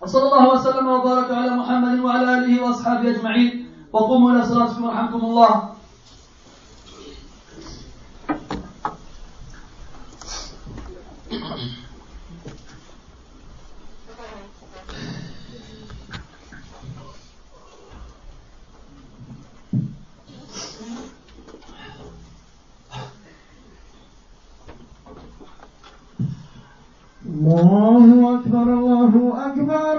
وصلى 0.00 0.22
الله 0.22 0.44
وسلم 0.52 0.86
وبارك 0.88 1.30
على 1.32 1.50
محمد 1.56 1.98
وعلى 2.04 2.28
آله 2.38 2.62
وأصحابه 2.62 3.10
أجمعين. 3.10 3.52
وقوموا 3.92 4.32
إلى 4.32 4.44
صلاتكم 4.44 4.84
ورحمكم 4.84 5.20
الله 5.24 5.74
الله 27.26 28.34
أكبر 28.34 28.62
الله 28.62 29.12
أكبر 29.46 29.98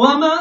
فليصمه 0.00 0.39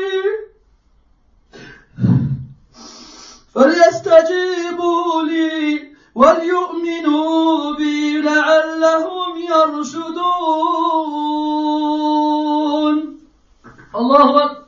فليستجيبوا 3.54 5.22
لي. 5.22 5.92
وليؤمنوا 6.14 7.74
بي 7.74 8.20
لعلهم 8.20 9.36
يرشدون. 9.36 10.28
الله 13.96 14.44
أكبر. 14.44 14.67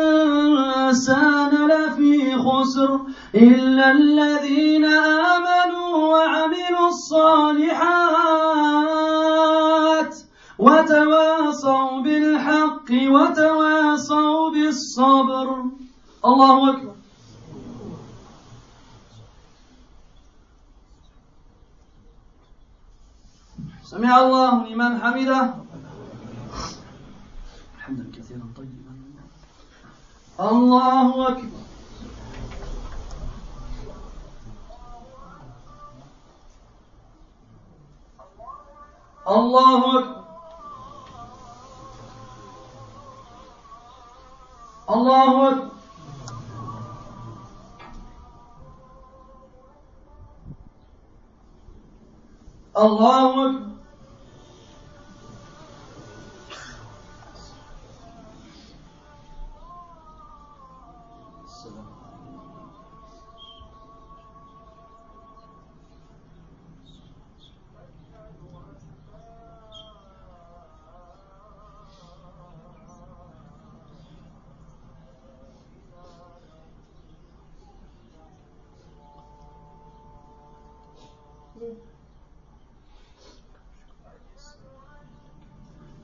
لفي 1.68 2.36
خسر 2.36 3.00
إلا 3.34 3.90
وتواصوا 10.82 12.02
بالحق 12.02 12.90
وتواصوا 12.90 14.50
بالصبر. 14.50 15.64
الله 16.24 16.70
أكبر. 16.70 16.94
سمع 23.84 24.18
الله 24.18 24.66
لمن 24.66 25.00
حمده. 25.00 25.54
حمدا 27.78 28.04
كثيرا 28.16 28.46
طيبا. 28.56 28.92
الله 30.40 31.28
أكبر. 31.28 31.62
الله 39.28 39.98
أكبر. 39.98 40.21
الله 44.90 45.48
أكبر. 45.48 45.68
الله 52.76 53.46
أكبر. 53.46 53.72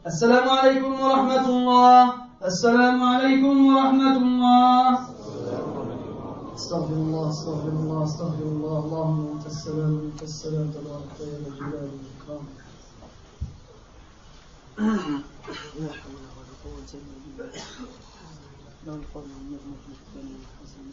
السلام 0.06 0.46
عليكم 0.48 0.92
ورحمة 1.00 1.46
الله. 1.48 2.02
السلام 2.44 3.02
عليكم 3.02 3.54
ورحمة 3.66 4.16
الله. 4.22 4.84
استغفر 6.54 6.94
الله 6.94 7.24
استغفر 7.30 7.72
الله 7.82 8.04
استغفر 8.04 8.46
الله. 8.54 8.76
اللهم 8.84 9.18
أنت 9.34 9.46
السلام 9.46 9.94
أنت 10.06 10.22
السلام. 10.22 10.66
تبارك 10.70 11.20
يا 11.20 11.26
ذا 11.26 11.48
الجلال 11.48 11.90
والاكرام 11.90 12.44
لا 15.78 15.90
حول 16.00 16.22
ولا 16.38 16.54
قوة 16.64 16.90
الا 16.98 17.16
بالله 17.24 17.50
لا 18.86 18.92
الفضل 18.94 19.30
والنعمة 19.34 19.82
والثناء 19.88 20.38
والحسن 20.38 20.86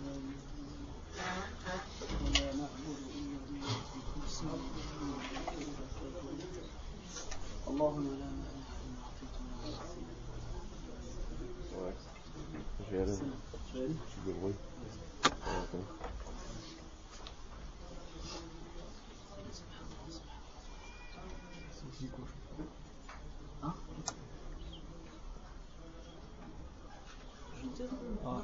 ah. 28.35 28.41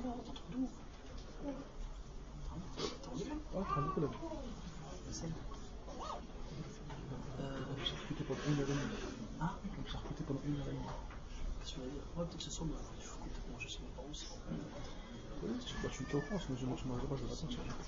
Euh, 7.39 7.65
J'ai 7.83 7.91
une 8.47 8.61
hein 9.41 9.51
J'ai 9.85 9.97
recruté 9.97 10.23
une 10.45 10.55
et 10.55 10.63
demie. 10.63 10.77
Tu 11.65 11.75
dire, 11.87 12.03
ouais, 12.15 12.25
peut-être 12.25 12.41
ce 12.41 12.51
que. 12.51 12.69
Ouais, 15.43 15.49
tu, 15.65 15.73
bah, 15.83 15.89
je 15.91 15.99
vais 15.99 16.05
pas. 16.21 16.29
Parce 16.29 16.45
que 16.45 16.53
t'as 16.53 16.61
des 17.15 17.43
amis, 17.43 17.49
tu 17.49 17.57
vois, 17.57 17.81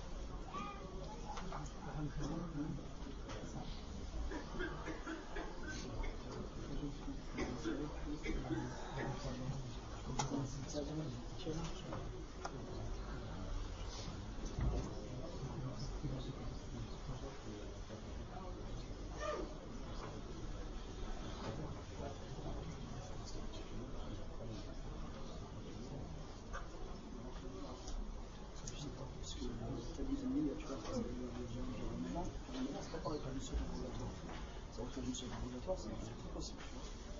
c'est 35.75 36.33
possible. 36.33 36.59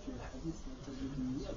Puis 0.01 0.11
le 0.11 0.19
hadith, 0.19 0.55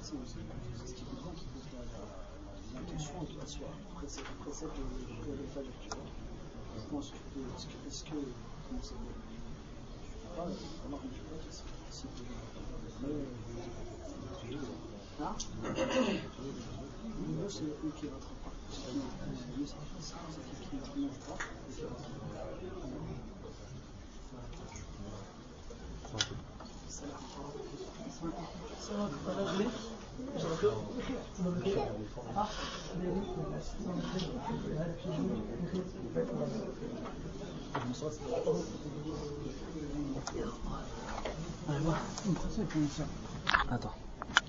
c'est 0.01 0.15
aussi 0.15 0.39
ce 0.85 0.93
qui 0.93 1.01
est 1.01 1.15
besoin 1.15 1.33
qui 1.33 1.45
peut 1.45 1.59
faire 1.69 2.96
l'intention 3.07 3.21
et 3.23 3.25
qui 3.25 3.47
soit 3.47 4.23
précède 4.41 4.69
le 4.77 5.45
tu 5.81 5.89
vois. 5.89 6.05
Je 6.77 6.81
que, 7.67 7.77
est-ce 7.87 8.03
que, 8.03 8.17
pas. 10.35 10.43
Hein 10.43 10.51
la 29.27 29.96
Attends. 43.69 44.06